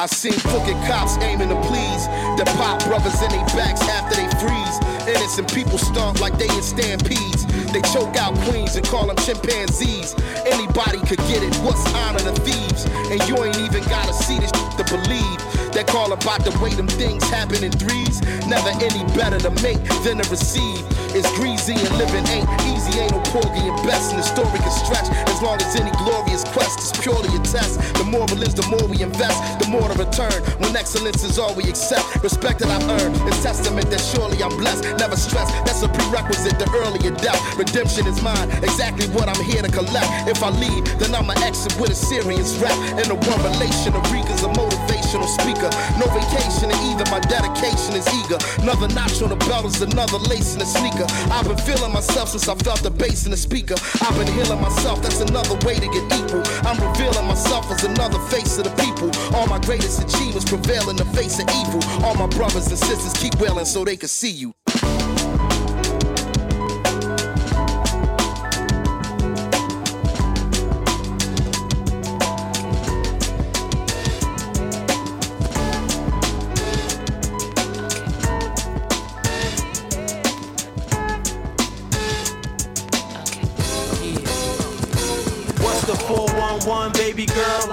[0.00, 2.08] I seen crooked cops aiming to please
[2.40, 4.76] the pop brothers in their backs after they freeze.
[5.04, 7.44] Innocent people stomp like they in stampedes.
[7.68, 10.16] They choke out queens and call them chimpanzees.
[10.48, 11.54] Anybody could get it.
[11.60, 12.86] What's honor to thieves?
[13.12, 15.72] And you ain't even gotta see this to believe.
[15.76, 18.22] They call about the way them things happen in threes.
[18.48, 20.80] Never any better to make than to receive.
[21.12, 23.00] It's greasy and living ain't easy.
[23.00, 24.10] Ain't no Porgy and Bess.
[24.10, 27.78] And the story can stretch as long as any glorious quest is purely a test.
[27.94, 30.38] The moral is the more we invest, the more to return.
[30.62, 33.16] When excellence is all we accept, respect that I've earned.
[33.26, 34.84] It's testament that surely I'm blessed.
[34.98, 37.40] Never stress, that's a prerequisite to earlier death.
[37.58, 40.08] Redemption is mine, exactly what I'm here to collect.
[40.28, 42.76] If I leave, then I'ma exit with a serious rap.
[42.98, 45.70] And the one relation of Riga's a motivational speaker.
[45.98, 48.38] No vacation either, my dedication is eager.
[48.62, 50.99] Another notch on the belt is another lace in the sneaker.
[51.30, 53.74] I've been feeling myself since I felt the bass in the speaker.
[54.02, 56.42] I've been healing myself, that's another way to get equal.
[56.66, 59.10] I'm revealing myself as another face of the people.
[59.34, 61.80] All my greatest achievements prevail in the face of evil.
[62.04, 64.54] All my brothers and sisters keep wailing so they can see you.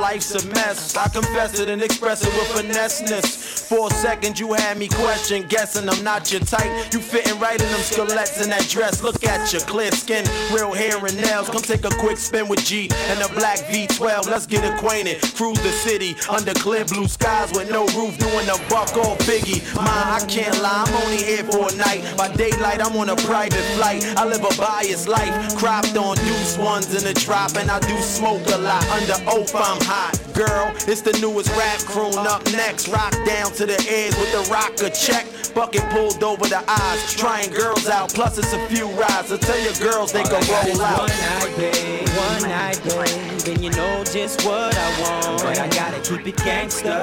[0.09, 0.95] Life's a mess.
[0.95, 3.56] I confess it and express it with finesse.
[3.67, 6.71] For a second, you had me question, guessing I'm not your type.
[6.93, 9.03] You fitting right in them skelettes in that dress.
[9.03, 11.49] Look at your clear skin, real hair and nails.
[11.49, 14.27] Come take a quick spin with G and a black V12.
[14.27, 15.21] Let's get acquainted.
[15.35, 19.59] Cruise the city under clear blue skies with no roof, doing a buck off Biggie.
[19.75, 22.05] Mine, I can't lie, I'm only here for a night.
[22.15, 24.01] By daylight, I'm on a private flight.
[24.15, 27.97] I live a biased life, cropped on deuce ones in the drop, and I do
[27.99, 28.87] smoke a lot.
[28.91, 30.15] Under oath, I'm hot.
[30.33, 32.87] Girl, it's the newest rap croon up next.
[32.87, 35.25] Rock down to the ears with the rocker check.
[35.55, 38.13] Bucket pulled over the eyes, trying girls out.
[38.13, 39.29] Plus, it's a few rides.
[39.29, 40.99] So tell your girls they can roll out.
[40.99, 45.41] One night, babe, one night, babe, and you know just what I want.
[45.41, 47.01] But I gotta keep it gangsta,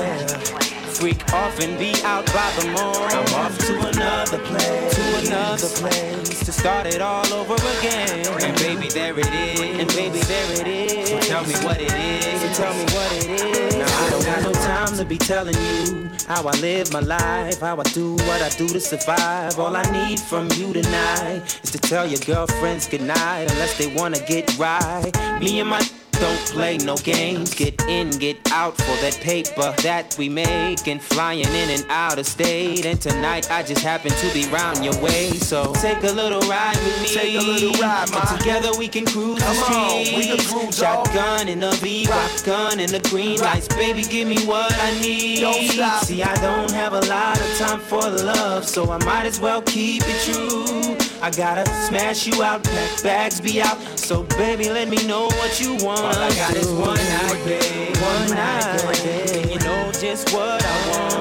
[0.00, 0.61] yeah.
[1.02, 3.18] Freak off and be out by the morning.
[3.18, 8.24] I'm off to another place, to another place to start it all over again.
[8.40, 9.80] And baby, there it is.
[9.80, 11.08] And baby, there it is.
[11.08, 12.40] So tell me what it is.
[12.42, 13.74] So tell me what it is.
[13.74, 17.58] Now I don't got no time to be telling you how I live my life,
[17.58, 19.58] how I do what I do to survive.
[19.58, 24.20] All I need from you tonight is to tell your girlfriends goodnight, unless they wanna
[24.20, 25.10] get right.
[25.40, 25.82] Me and my
[26.12, 27.54] don't play no games.
[27.54, 30.86] Get in, get out for that paper that we make.
[30.86, 32.84] And flying in and out of state.
[32.86, 35.30] And tonight I just happen to be round your way.
[35.30, 37.08] So take a little ride with me.
[37.08, 38.20] Take a little ride, ma.
[38.20, 40.16] And together we can cruise Come the on, streets.
[40.16, 40.78] we can cruise.
[40.78, 43.68] Shotgun in the V, rock gun in the green lights.
[43.68, 45.40] Baby, give me what I need.
[45.40, 46.04] Don't stop.
[46.04, 49.62] See, I don't have a lot of time for love, so I might as well
[49.62, 50.96] keep it true.
[51.22, 53.78] I gotta smash you out, pack bags be out.
[53.96, 56.01] So baby, let me know what you want.
[56.02, 57.96] All I got is one night, babe.
[57.96, 59.50] One night, babe.
[59.52, 60.61] You know just what.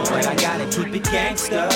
[0.10, 1.70] But I gotta keep it gangsta.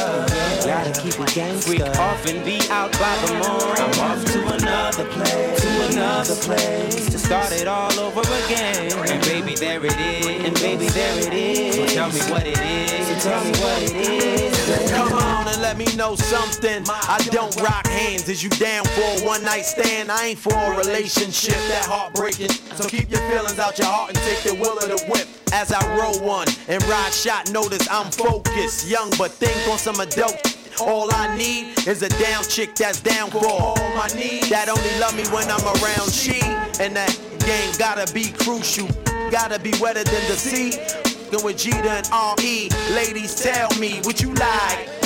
[0.66, 1.64] Gotta keep it gangsta.
[1.66, 3.84] Freak off and be out by the morning.
[3.84, 8.92] I'm off to another place, to another place to start it all over again.
[9.10, 10.46] And baby, there it is.
[10.46, 11.76] And baby, there it is.
[11.76, 13.08] So tell me what it is.
[13.08, 14.92] So tell me what it is.
[14.92, 16.84] Come on and let me know something.
[16.90, 18.28] I don't rock hands.
[18.30, 20.12] Is you down for a one night stand?
[20.12, 22.50] I ain't for a relationship that heartbreaking.
[22.50, 25.28] So keep your feelings out your heart and take the will of the whip.
[25.54, 28.88] As I roll one and ride shot, notice I'm focused.
[28.88, 30.58] Young but think on some adult.
[30.82, 34.50] All I need is a down chick that's down for all my needs.
[34.50, 36.42] That only love me when I'm around she.
[36.84, 38.88] And that game gotta be crucial.
[39.32, 40.74] Gotta be wetter than the sea.
[41.44, 42.70] With Jeter and R.E.
[42.92, 45.05] Ladies, tell me what you like.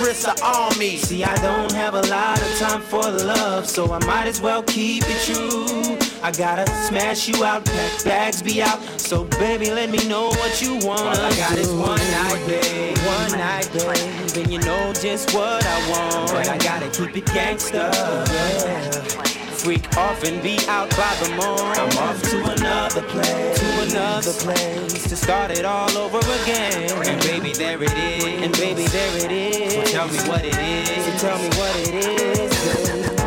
[0.00, 0.96] Chris or Army.
[0.96, 4.62] See, I don't have a lot of time for love, so I might as well
[4.62, 5.98] keep it true.
[6.22, 8.80] I gotta smash you out, pack bags be out.
[8.98, 11.02] So baby, let me know what you want.
[11.02, 12.96] All I got is one night, babe.
[12.98, 14.36] One night, babe.
[14.36, 16.30] And you know just what I want.
[16.30, 17.92] But I gotta keep it gangsta.
[17.92, 19.39] Yeah.
[19.62, 21.78] Freak off and be out by the morning.
[21.78, 26.90] I'm off to another place, to another place to start it all over again.
[27.06, 28.24] And baby, there it is.
[28.42, 29.74] And baby, there it is.
[29.74, 31.04] So tell me what it is.
[31.04, 33.10] So tell me what it is.
[33.10, 33.19] babe.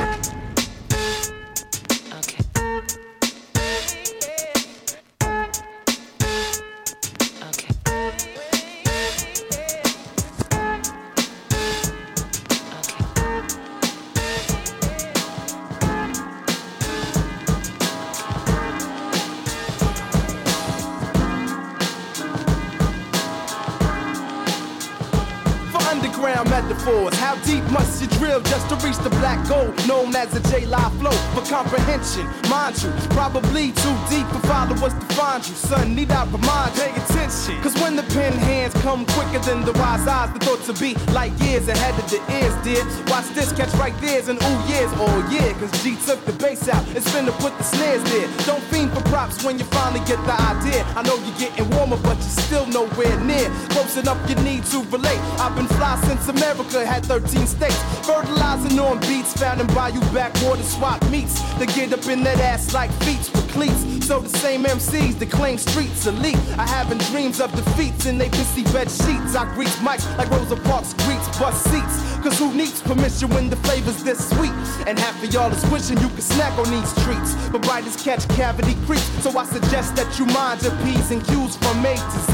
[31.64, 34.93] Comprehension, mind you, probably too deep for followers
[35.24, 35.55] find you.
[35.55, 36.84] Son, need I remind you?
[36.84, 37.55] Pay attention.
[37.63, 40.95] Cause when the pen hands come quicker than the wise eyes, the thought to be
[41.19, 42.84] like years ahead of the ears did.
[43.09, 45.49] Watch this catch right there's and ooh years, oh yeah.
[45.59, 48.28] Cause G took the bass out, it's finna put the snares there.
[48.45, 50.84] Don't fiend for props when you finally get the idea.
[50.97, 53.47] I know you're getting warmer, but you're still nowhere near.
[53.74, 55.21] Close enough you need to relate.
[55.43, 57.80] I've been fly since America had 13 states.
[58.05, 61.36] Fertilizing on beats, found and in bayou backwater swap meets.
[61.59, 62.91] They get up in that ass like
[63.34, 66.38] with So the same MCs that claim streets elite.
[66.58, 69.36] I having dreams of defeats in they pissy bed sheets.
[69.36, 71.95] I grease mics like Rosa Parks greets bus seats.
[72.24, 74.51] Cause who needs permission when the flavor's this sweet?
[74.88, 77.36] And half of y'all is wishing you could snack on these treats.
[77.49, 79.06] But writers catch cavity creeps.
[79.24, 82.20] So I suggest that you mind your P's and Q's from A to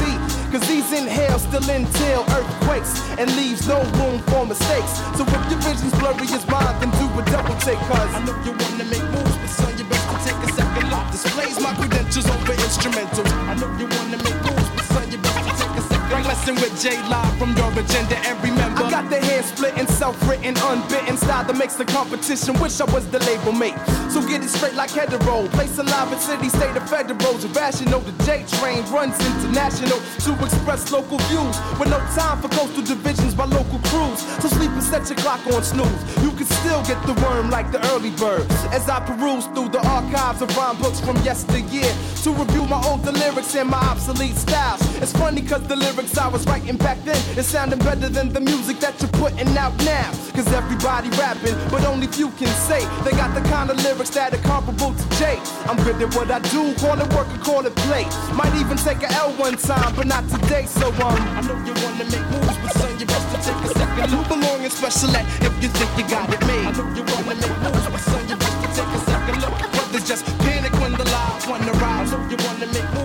[0.50, 5.04] Cause these inhales still entail earthquakes and leaves no room for mistakes.
[5.20, 7.78] So if your vision's blurry as mine, then do a double take.
[7.92, 9.69] Cause I know you wanna make moves, but son,
[11.22, 13.30] Displays my credentials over instrumentals.
[13.46, 14.39] I know you wanna make
[16.12, 16.20] a.
[16.30, 18.84] Lesson with J Live from your agenda and remember.
[18.84, 22.58] I got the hair splitting, self-written, unbitten style that makes the competition.
[22.60, 23.74] Wish I was the label mate.
[24.10, 25.48] So get it straight like hetero.
[25.48, 27.44] Place alive in city, state of federals.
[27.44, 31.56] Irrational, the J train runs international to express local views.
[31.78, 34.20] With no time for coastal divisions by local crews.
[34.42, 36.00] So sleep and set your clock on snooze.
[36.22, 38.50] You can still get the worm like the early bird.
[38.74, 41.92] As I peruse through the archives of rhyme books from yesteryear
[42.22, 44.80] to review my older lyrics and my obsolete styles.
[45.02, 48.40] It's funny cause the lyrics I was writing back then is sounding better than the
[48.40, 50.08] music that you're putting out now.
[50.32, 54.32] Cause everybody rapping, but only few can say they got the kind of lyrics that
[54.32, 55.36] are comparable to Jay.
[55.68, 58.08] I'm good at what I do, call it work or call it play.
[58.32, 60.64] Might even take a L one time, but not today.
[60.64, 63.68] So um, I know you wanna make moves, but son, you best to take a
[63.76, 64.28] second look.
[64.28, 66.64] Belong in special ed if you think you got it made.
[66.64, 69.52] I know you wanna make moves, but son, you best to take a second look.
[69.76, 72.08] Brothers just panic when the lives wanna rise.
[72.08, 72.99] I know you wanna make moves,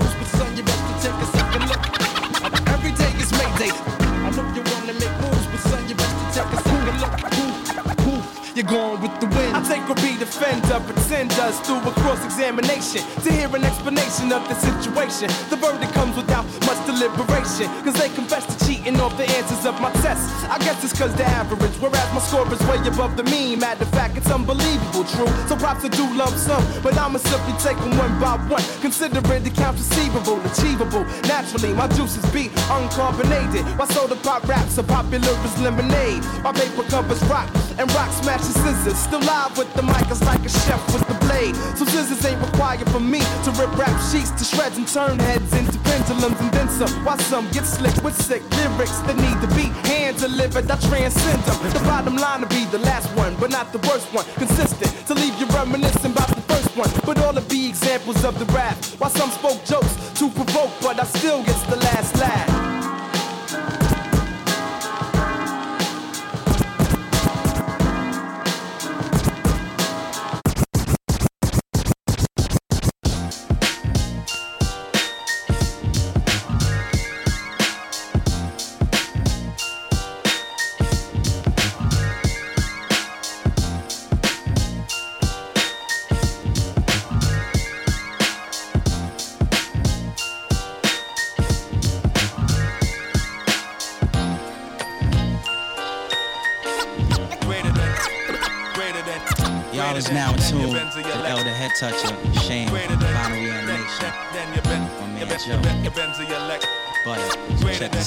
[8.56, 9.52] You're going with the wind.
[9.52, 14.48] I take a beat of offender pretenders through a cross-examination to hear an explanation of
[14.48, 15.28] the situation.
[15.52, 19.76] The verdict comes without much deliberation, cause they confess to cheating off the answers of
[19.82, 20.32] my tests.
[20.48, 23.60] I guess it's cause the average, whereas my score is way above the mean.
[23.60, 25.28] Matter of fact, it's unbelievable, true.
[25.52, 28.64] So props to do lump sum, but I'ma simply take them one by one.
[28.80, 31.04] Consider it accounts receivable, achievable.
[31.28, 33.68] Naturally, my juices be uncarbonated.
[33.76, 36.24] While soda pop raps are popular as lemonade.
[36.40, 38.10] My paper covers rock and rock
[38.46, 39.00] smashes scissors.
[39.00, 41.56] Still live with the mic, it's like a chef with the blade.
[41.78, 45.54] So scissors ain't required for me to rip rap sheets to shreds and turn heads
[45.54, 46.92] into pendulums and then some.
[47.06, 51.42] While some get slick with sick lyrics that need to be hand delivered, I transcend
[51.44, 51.58] them.
[51.74, 54.26] The bottom line to be the last one, but not the worst one.
[54.36, 56.90] Consistent to leave you reminiscing about the first one.
[57.06, 58.76] But all of the examples of the rap.
[59.00, 62.35] While some spoke jokes to provoke, but I still gets the last laugh.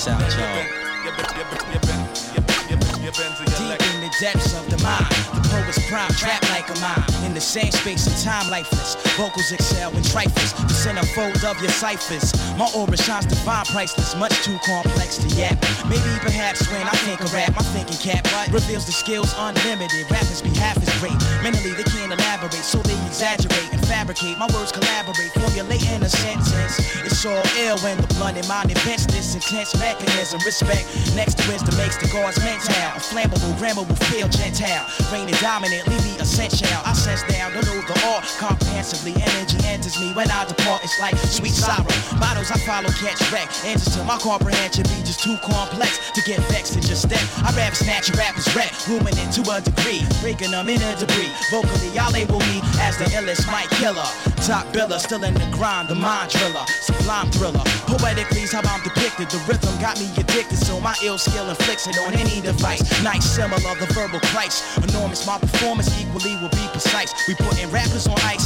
[0.07, 0.79] Out, y'all.
[3.57, 6.48] Deep in the depths of the mind, the poet's prime trap
[7.39, 8.97] the same space and time, lifeless.
[9.15, 12.35] Vocals excel in trifles, the centerfold of your ciphers.
[12.59, 15.55] My aura shines divine, priceless, much too complex to yap.
[15.87, 20.11] Maybe perhaps when I think of rap, my thinking cap reveals the skills unlimited.
[20.11, 21.15] Rappers be half as great.
[21.39, 24.37] Mentally, they can't elaborate, so they exaggerate and fabricate.
[24.37, 26.75] My words collaborate, formulate in a sentence.
[27.07, 30.43] It's all ill when the blunt in mind invents this intense mechanism.
[30.43, 32.75] Respect next to wisdom makes the gods mental.
[32.75, 34.91] A flammable, grammable, feel gentile.
[35.13, 36.67] Reigning dominant, leave me essential.
[36.83, 39.15] I sense down to know the all comprehensively.
[39.21, 40.83] Energy enters me when I depart.
[40.85, 41.87] It's like sweet sorrow.
[42.19, 43.49] Bottles I follow, catch wreck.
[43.65, 47.25] Answers to my comprehension be just too complex to get vexed and just step.
[47.41, 50.05] I rap, snatch rapper's rap, it to a degree.
[50.21, 51.33] Breaking them in a debris.
[51.51, 54.05] Vocally, y'all label me as the illest mic killer.
[54.45, 56.65] Top biller, still in the grind, the mind driller.
[56.85, 57.65] Sublime thriller.
[57.89, 59.33] Poetically, how I'm depicted.
[59.33, 62.85] The rhythm got me addicted, so my ill skill inflicts it on any device.
[63.03, 64.61] Nice, similar, the verbal price.
[64.77, 67.15] Enormous, my performance equally will be precise.
[67.27, 68.45] We putting rappers on ice.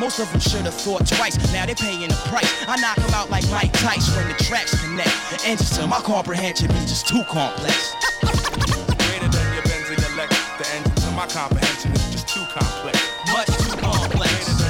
[0.00, 1.36] Most of them should have thought twice.
[1.52, 2.64] Now they're paying the price.
[2.66, 5.10] I knock them out like Mike Tyson when the tracks connect.
[5.28, 7.94] The engines to my comprehension be just too complex.
[8.22, 10.34] Greater than your Benz or your Lex.
[10.56, 12.98] The engine to my comprehension is just too complex.
[13.30, 14.69] Much too complex.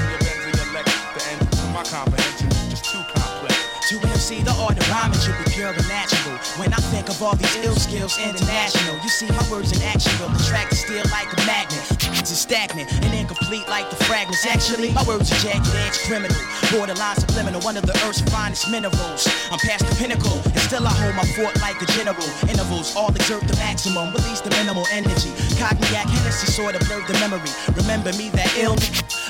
[4.30, 6.38] MC, the art of rhyming should be pure and natural.
[6.58, 10.12] When I think of all these ill skills international, you see my words in action
[10.20, 11.82] will attract the steel like a magnet.
[12.18, 14.46] It's stagnant and incomplete like the fragments.
[14.46, 16.36] Actually, my words are jagged edge criminal.
[16.70, 19.26] Borderline subliminal, one of the earth's finest minerals.
[19.50, 22.28] I'm past the pinnacle, and still I hold my fort like a general.
[22.46, 25.32] Intervals all exert the maximum, release the minimal energy.
[25.58, 27.50] Cognac, Hennessy sort of blurred the memory.
[27.74, 28.76] Remember me that ill.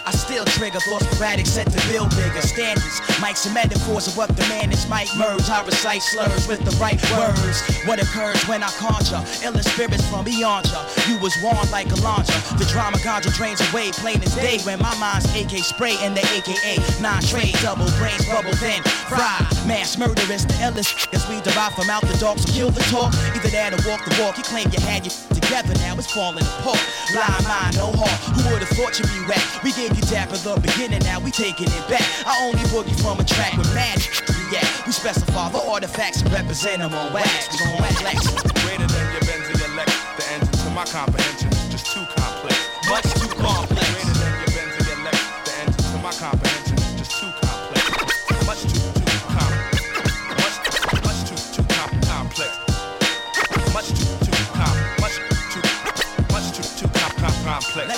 [0.07, 3.01] I still trigger thoughts sporadic, set to build bigger standards.
[3.20, 5.48] Mics and metaphors of what the man is might merge.
[5.48, 7.62] I recite slurs with the right words.
[7.86, 10.84] What occurs when I conjure ill spirits from beyond ya.
[11.09, 12.38] You was warned like a launcher.
[12.57, 14.59] The drama ganja drains away, plain as day.
[14.64, 16.78] When my mind's AK spray in the AKA.
[17.01, 19.38] Nine trade, double brains, bubble then fry.
[19.66, 22.38] Mass murderous, the illest as we derive from out the dark.
[22.38, 23.14] So kill the talk.
[23.36, 24.36] Either that or walk the walk.
[24.38, 25.14] You claim you had your
[25.51, 26.78] together, now it's falling apart.
[27.11, 28.18] Blind mind, no heart.
[28.38, 29.42] Who would've thought you'd be whack?
[29.66, 32.07] We gave you dap at the beginning, now we taking it back.
[32.24, 34.14] I only boogie from a track with magic.
[34.55, 34.62] yeah.
[34.86, 37.51] We specify the artifacts and represent them on wax.
[37.51, 38.30] We gon' wax Lex.
[38.62, 39.90] Greater than your Benz or your Lex.
[40.16, 42.55] The engine to my comprehension is just too complex.
[42.86, 43.90] Much too complex.
[43.90, 45.18] Greater than your Benz or your Lex.
[45.18, 46.59] The engine to my comprehension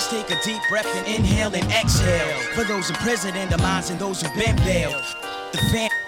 [0.03, 2.37] Let's take a deep breath and inhale and exhale.
[2.55, 5.01] For those imprisoned in the minds and those who've been bailed.
[5.53, 5.59] The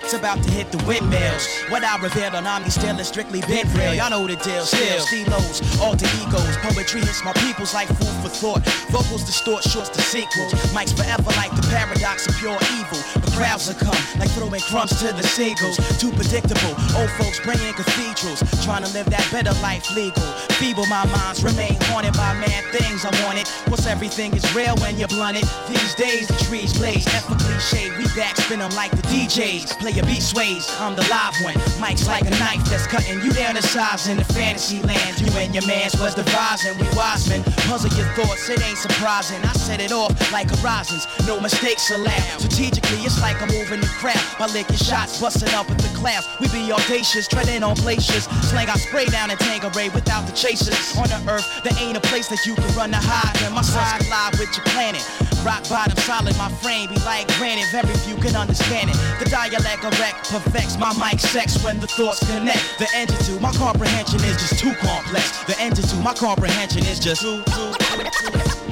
[0.05, 1.47] fan's about to hit the windmills.
[1.69, 3.93] What I revealed on Omni still is strictly been real.
[3.93, 4.63] Y'all know the deal.
[4.63, 6.57] Still, stilos, alter egos.
[6.57, 8.65] Poetry hits my peoples like food for thought.
[8.91, 10.53] Vocals distort shorts to sequels.
[10.73, 12.99] Mics forever like the paradox of pure evil.
[13.21, 15.77] The crowds will come, like throwing crumbs to the seagulls.
[15.99, 16.75] Too predictable.
[16.97, 20.23] Old folks bringing cathedrals, trying to live that better life legal.
[20.61, 23.05] Feeble, my minds remain haunted by mad things.
[23.05, 23.47] I want it.
[23.69, 25.45] What's everything is real when you're blunted.
[25.67, 27.89] These days the trees blaze, effort cliche.
[27.97, 29.79] We backspin them like the DJs.
[29.79, 30.67] Play a beat sways.
[30.79, 31.55] I'm the live one.
[31.79, 35.19] Mike's like a knife that's cutting you down to size in the fantasy land.
[35.19, 36.77] You and your mans was devising.
[36.79, 38.49] We wise men puzzle your thoughts.
[38.49, 39.43] It ain't surprising.
[39.43, 41.07] I set it off like horizons.
[41.27, 42.39] No mistakes allowed.
[42.39, 46.27] Strategically, it's like I'm moving the crowd by licking shots, busting up at the clouds.
[46.39, 48.25] We be audacious, treading on glaciers.
[48.49, 50.97] Slang I spray down in Tanqueray without the chasers.
[50.97, 53.35] On the earth, there ain't a place that you can run to hide.
[53.41, 55.03] When my side collide with your planet.
[55.45, 57.69] Rock bottom solid, my frame be like granite.
[57.71, 58.97] Very few can understand it.
[59.19, 62.79] The dialect erect perfects my mic sex when the thoughts connect.
[62.79, 65.43] The engine to my comprehension is just too complex.
[65.45, 68.64] The engine to my comprehension is just too, too, too, too.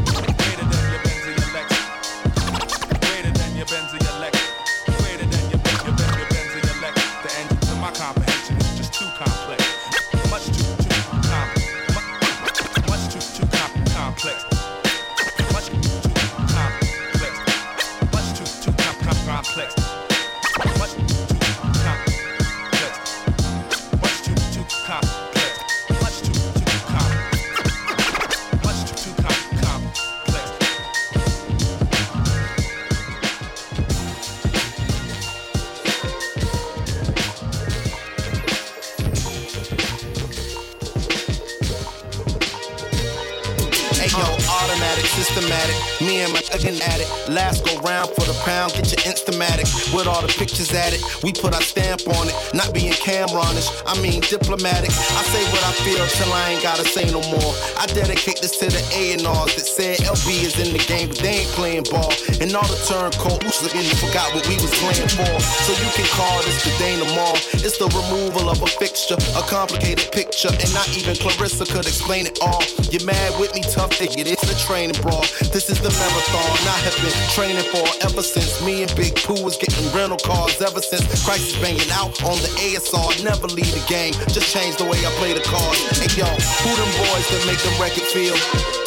[47.34, 49.66] Last go round for the pound, get your instamatic.
[49.90, 52.36] With all the pictures at it, we put our stamp on it.
[52.54, 54.94] Not being Cameronish, I mean diplomatic.
[54.94, 57.54] I say what I feel till I ain't gotta say no more.
[57.82, 61.10] I dedicate this to the A and R's that said LB is in the game,
[61.10, 62.14] but they ain't playing ball.
[62.38, 65.34] And all the turncoats looking and forgot what we was playing for.
[65.66, 67.34] So you can call this the Dana Mall.
[67.66, 72.30] It's the removal of a fixture, a complicated picture, and not even Clarissa could explain
[72.30, 72.62] it all.
[72.94, 75.26] You're mad with me, tough to get it's the training brawl.
[75.50, 79.42] This is the marathon I have been training for ever since me and Big Pooh
[79.44, 80.60] was getting rental cars.
[80.62, 84.14] Ever since Christ is banging out on the ASR, never leave the game.
[84.28, 85.80] Just change the way I play the cards.
[85.96, 88.36] Hey yo, who them boys that make the record feel?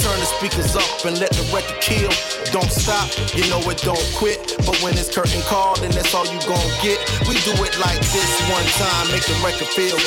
[0.02, 2.12] Turn the speakers up and let the record kill.
[2.52, 4.54] Don't stop, you know it don't quit.
[4.66, 6.98] But when it's curtain call, then that's all you gon' get.
[7.26, 9.98] We do it like this one time, make the record feel.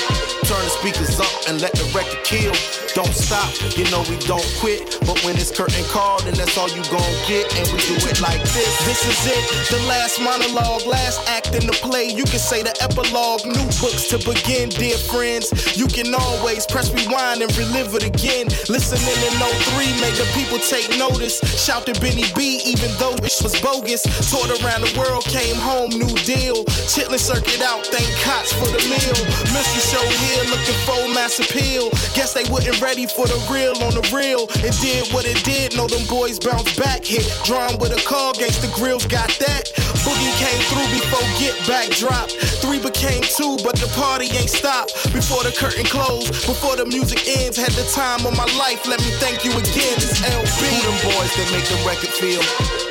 [0.47, 2.55] Turn the speakers up and let the record kill.
[2.95, 4.99] Don't stop, you know we don't quit.
[5.03, 7.47] But when it's curtain call, then that's all you gon' get.
[7.59, 8.73] And we do it like this.
[8.85, 12.07] This is it, the last monologue, last act in the play.
[12.07, 15.51] You can say the epilogue, new books to begin, dear friends.
[15.77, 18.47] You can always press rewind and relive it again.
[18.67, 21.39] Listening in 03, make the people take notice.
[21.55, 24.03] Shout to Benny B, even though it was bogus.
[24.27, 26.65] Toured around the world, came home, new deal.
[26.91, 29.19] Chitlin circuit out, thank cots for the meal.
[29.55, 31.89] Mystery show here, looking for mass appeal.
[32.15, 34.51] Guess they wasn't ready for the real on the real.
[34.59, 37.05] It did what it did, know them boys bounce back.
[37.05, 39.69] Hit drawn with a call, gangsta grills got that.
[40.01, 42.33] Boogie came through before get back dropped.
[42.57, 44.97] Three became two, but the party ain't stopped.
[45.13, 48.81] Before the curtain closed, before the music ends, had the time of my life.
[48.89, 49.95] Let me thank you again.
[50.01, 50.49] It's LB.
[50.57, 52.41] Who them boys that make the record feel?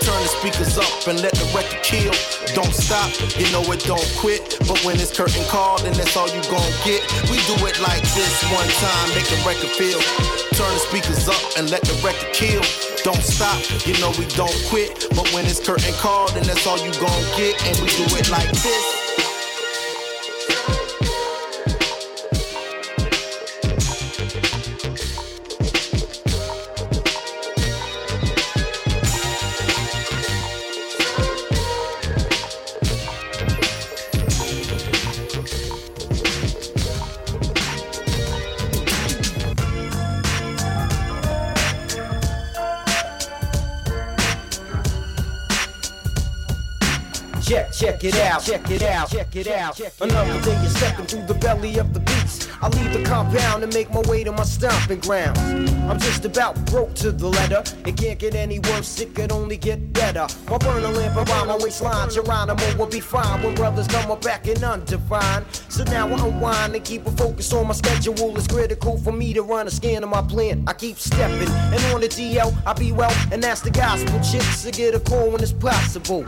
[0.06, 2.14] Turn the speakers up and let the record kill.
[2.54, 4.56] Don't stop, you know it don't quit.
[4.70, 7.02] But when it's curtain call, then that's all you gon' get.
[7.26, 9.98] We do it like this one time, make the record feel.
[10.54, 12.62] Turn the speakers up and let the record kill.
[13.02, 15.07] Don't stop, you know we don't quit.
[15.11, 17.54] But when it's curtain call, then that's all you gon' get.
[17.66, 18.97] And we do it like this.
[48.09, 49.80] It out, check it out, check it out.
[50.00, 52.48] Another day is stepping through the belly of the beast.
[52.61, 55.38] I leave the compound and make my way to my stomping grounds.
[55.38, 57.62] I'm just about broke to the letter.
[57.86, 60.26] It can't get any worse, it could only get better.
[60.51, 64.49] My burner lamp around my waistline, Geronimo will be fine when brothers come up back
[64.49, 65.46] and undefined.
[65.68, 68.36] So now I unwind and keep a focus on my schedule.
[68.36, 70.64] It's critical for me to run a scan of my plan.
[70.66, 74.18] I keep stepping, and on the DL, I be well, and that's the gospel.
[74.20, 76.24] Chicks to get a call when it's possible.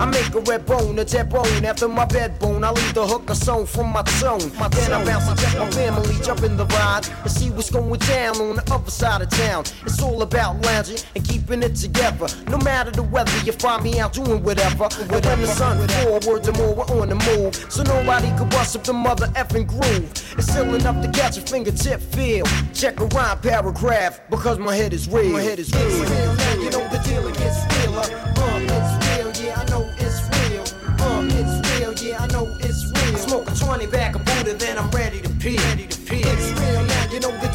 [0.00, 2.64] I make a red bone, a dead bone after my bed bone.
[2.64, 4.50] I leave the hooker sewn from my tone.
[4.58, 7.70] My then I bounce a jet My family jump in the ride and see what's
[7.70, 9.64] going down on the other side of town.
[9.84, 12.26] It's all about lounging and keeping it together.
[12.48, 14.88] No matter the weather, you find me out doing whatever.
[15.00, 17.54] And when the sun forward, the more we're on the move.
[17.72, 20.10] So nobody could bust up the mother effing groove.
[20.36, 22.46] It's still enough to catch a fingertip feel.
[22.74, 25.32] Check a rhyme paragraph because my head is real.
[25.32, 25.86] My head is real.
[25.86, 28.06] It's real now, you know the deal, it gets realer.
[28.36, 30.64] Uh, it's real, yeah, I know it's real.
[31.00, 33.16] Uh, it's real, yeah, I know it's real.
[33.16, 35.56] I smoke a 20 back of Buddha, then I'm ready to pee.
[35.56, 36.22] Ready to pee.
[36.24, 37.47] It's real now, you know the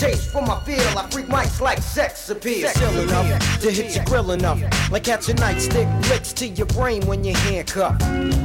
[0.00, 2.68] taste for my feel, I freak mics like sex appeal.
[2.68, 4.58] Still enough to hit your grill enough.
[4.90, 8.02] Like catching nightstick licks to your brain when you're handcuffed.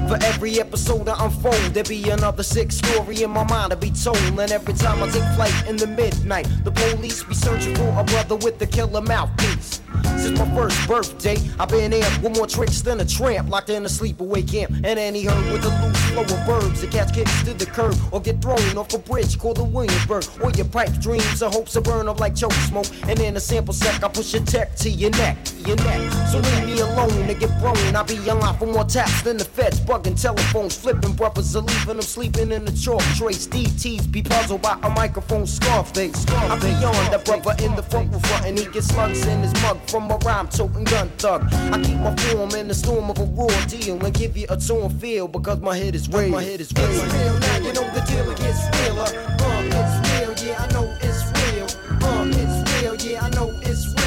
[0.10, 3.92] For every episode I unfold, there be another sick story in my mind to be
[3.92, 4.18] told.
[4.18, 8.04] And every time I take flight in the midnight, the police be searching for a
[8.04, 9.82] brother with the killer mouthpiece.
[10.26, 13.86] Since my first birthday, I've been in with more tricks than a tramp, locked in
[13.86, 14.72] a sleepaway camp.
[14.84, 17.96] And any herd with a loose flow of verbs that catch kicks to the curb
[18.12, 20.26] or get thrown off a bridge called the Williamsburg.
[20.42, 22.88] Or your pipe dreams and hopes are burn up like choke smoke.
[23.04, 25.38] And in a sample sack, I push a tech to your neck,
[25.68, 26.12] your neck.
[26.32, 27.96] So leave me alone to get blown.
[27.96, 31.98] I'll be online for more taps than the feds, bugging telephones, flipping brothers, or leaving
[31.98, 33.48] them sleeping in the chalk trace.
[33.48, 36.26] DTs be puzzled by a microphone scarf scarface.
[36.28, 39.42] I be on that brother in the front with front, and he gets slugs in
[39.42, 41.44] his mug from a rhyme toting gun thug.
[41.54, 44.58] I keep my form in the storm of a raw deal and give you a
[44.58, 46.30] torn feel because my head is real.
[46.30, 46.90] My head is real.
[46.90, 49.04] It's real now, you know the deal it gets realer.
[49.04, 51.68] Uh, it's real, yeah, I know it's real.
[52.02, 53.65] Uh, it's real, yeah, I know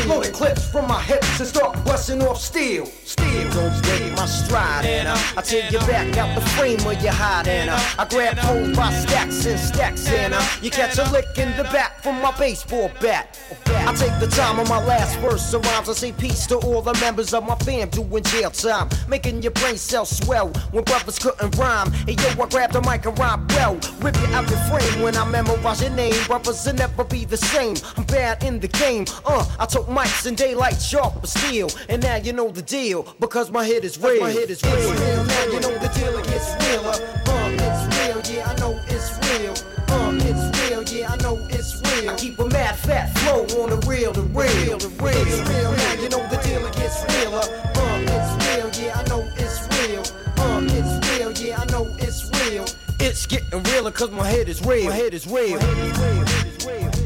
[0.08, 2.86] Loaded clips from my hips and start busting off steel.
[3.18, 5.10] Steel, don't break my stride, Anna.
[5.10, 5.38] Uh.
[5.38, 7.72] I take you back out the frame where you hide, Anna.
[7.72, 8.02] Uh.
[8.02, 10.36] I grab hold by stacks and stacks, Anna.
[10.36, 10.48] Uh.
[10.62, 13.38] You catch a lick in the back from my baseball bat.
[13.66, 15.88] I take the time on my last verse, so rhymes.
[15.88, 19.52] I say peace to all the members of my fam doing jail time, making your
[19.52, 21.92] brain cells swell when brothers couldn't rhyme.
[22.06, 25.16] And yo, I grab the mic and rhyme well, rip you out your frame when
[25.16, 26.14] I memorize your name.
[26.26, 27.76] Brothers will never be the same.
[27.96, 29.06] I'm bad in the game.
[29.24, 33.07] Uh, I took mics in daylight sharp but steel, and now you know the deal
[33.20, 34.20] because my head is real.
[34.20, 34.74] My head is real.
[34.74, 36.16] It's real now, you know the deal.
[36.18, 36.96] It gets realer.
[37.26, 39.54] Uh, it's real, yeah, I know it's real.
[39.88, 42.10] Uh, it's real, yeah, I know it's real.
[42.10, 45.16] I keep a mad fat flow on the real, the real, the real.
[45.16, 46.66] It's real now, you know the deal.
[46.66, 47.44] It gets realer.
[47.76, 50.02] Uh, it's real, yeah, I know it's real.
[50.38, 52.66] Uh, it's real, yeah, I know it's real.
[53.00, 54.86] It's getting realer cause my head is real.
[54.86, 55.58] My head is real.
[55.58, 56.24] My head is real.
[56.24, 56.28] Head.
[56.28, 56.97] Head is real.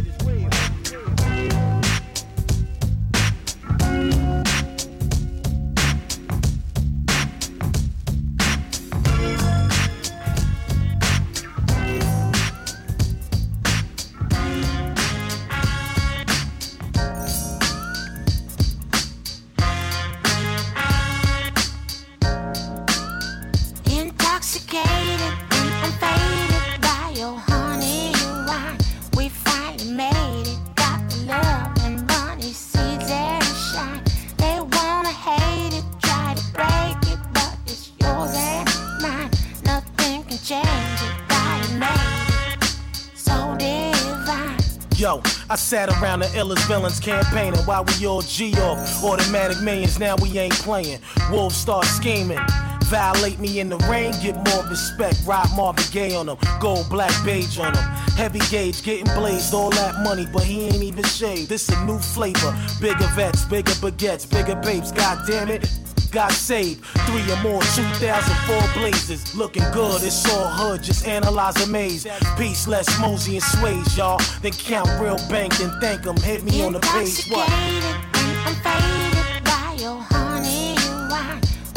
[45.53, 49.05] I sat around the illest villains campaigning while we all G off.
[49.05, 50.99] Automatic millions, now we ain't playing.
[51.31, 52.39] Wolves start scheming.
[52.85, 55.21] Violate me in the rain, get more respect.
[55.27, 57.85] Rob Marvin Gaye on them, gold black beige on them.
[58.17, 61.51] Heavy gauge, getting blazed, all that money, but he ain't even shaved.
[61.51, 62.57] This a new flavor.
[62.81, 65.69] Bigger vets, bigger baguettes, bigger babes, god damn it.
[66.13, 69.35] Got saved, three or more, 2004 blazers.
[69.35, 72.07] Looking good, it's all hood, just analyze a maze.
[72.37, 74.21] Peace, less Mosey and Sways, y'all.
[74.43, 76.17] Then count real bank, then thank 'em.
[76.19, 77.49] Hit me on the page, what?
[77.49, 80.77] I'm faded by your honey.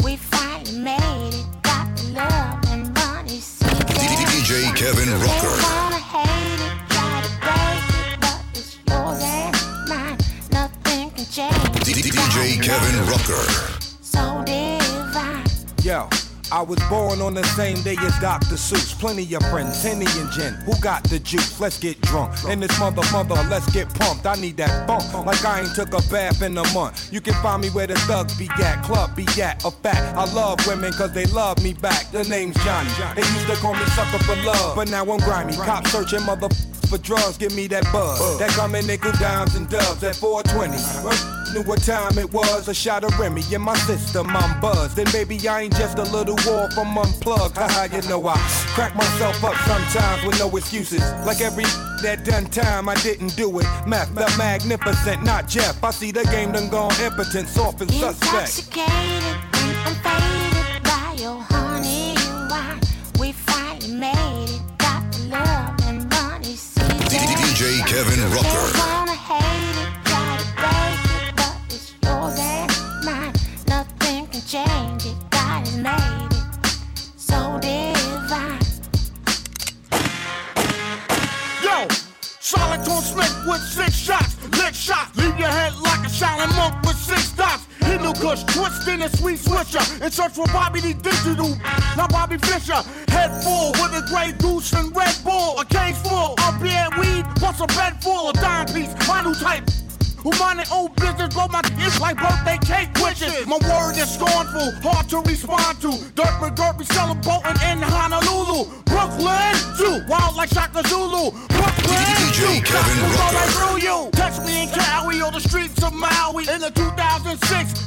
[0.04, 1.46] We finally made it.
[1.62, 5.56] Got the love and money, DJ Kevin They Rucker.
[5.64, 10.18] wanna hate it, try to break it, but it's yours and mine.
[10.52, 11.84] Nothing can change.
[11.86, 13.75] DJ Kevin Rucker.
[14.16, 15.44] So divine.
[15.84, 16.08] Yo,
[16.50, 18.54] I was born on the same day as Dr.
[18.54, 18.98] Seuss.
[18.98, 20.54] Plenty of friends, Henny and Jen.
[20.64, 21.60] Who got the juice?
[21.60, 22.32] Let's get drunk.
[22.48, 24.24] And this mother, mother, let's get pumped.
[24.24, 25.12] I need that bump.
[25.26, 27.12] Like I ain't took a bath in a month.
[27.12, 30.16] You can find me where the thugs be at, club be at, a fact.
[30.16, 32.10] I love women cause they love me back.
[32.10, 32.90] The name's Johnny.
[33.14, 34.76] They used to call me sucker for love.
[34.76, 35.56] But now I'm grimy.
[35.56, 36.48] Cop searching mother
[36.88, 38.38] for drugs, give me that buzz.
[38.38, 41.35] That come in nickel dimes and dubs at 420.
[41.46, 44.98] Well, Knew what time it was, a shot of Remy in my system, I'm buzzed.
[44.98, 47.56] And baby, I ain't just a little war from unplugged.
[47.56, 48.36] Haha, you know I
[48.74, 51.02] crack myself up sometimes with no excuses.
[51.24, 51.64] Like every
[52.02, 53.66] that done time, I didn't do it.
[53.86, 55.82] Math, the magnificent, not Jeff.
[55.82, 58.58] I see the game done gone impotent, soft and suspect.
[58.58, 59.36] Intoxicated
[59.86, 62.80] I'm faded by your honey and wine.
[63.20, 64.78] We finally made it.
[64.78, 66.56] Got the love and money.
[67.06, 69.05] DJ Kevin They
[74.56, 75.16] change it.
[75.30, 78.64] God has made it so divine.
[81.62, 81.76] Yo,
[82.40, 86.96] Charlatan Smith with six shots, lick shots, leave your head like a silent monk with
[86.96, 87.66] six dots.
[87.80, 91.50] Hindu Kush, twisting a sweet swisher, in search for Bobby the Digital,
[91.96, 92.80] not Bobby Fischer.
[93.08, 97.24] Head full with a gray goose and Red Bull, a case full of beer weed,
[97.36, 98.94] plus a bed full of dime piece,
[99.24, 99.64] new type.
[100.26, 100.32] Who
[100.98, 101.62] business, blow my
[102.00, 103.46] like birthday cake wishes.
[103.46, 105.94] My word is scornful, hard to respond to.
[106.18, 106.50] Dirt for
[106.82, 108.66] celebrating in Honolulu.
[108.90, 111.30] Brooklyn, too, wild like Shaka Zulu.
[111.30, 112.02] Brooklyn,
[112.66, 114.10] Kevin right you.
[114.18, 117.86] Touch me in Cali the streets of Maui in the 2006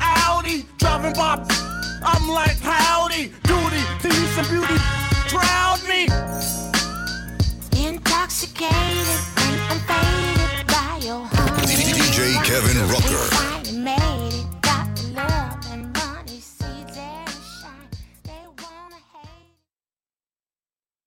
[0.00, 0.64] Audi.
[0.78, 1.36] Driving by,
[2.02, 4.08] I'm like howdy, duty to
[4.48, 4.80] beauty.
[5.28, 6.08] Drown me.
[7.76, 9.20] Intoxicated,
[9.68, 10.37] I'm faded.
[12.58, 13.37] Kevin Rucker.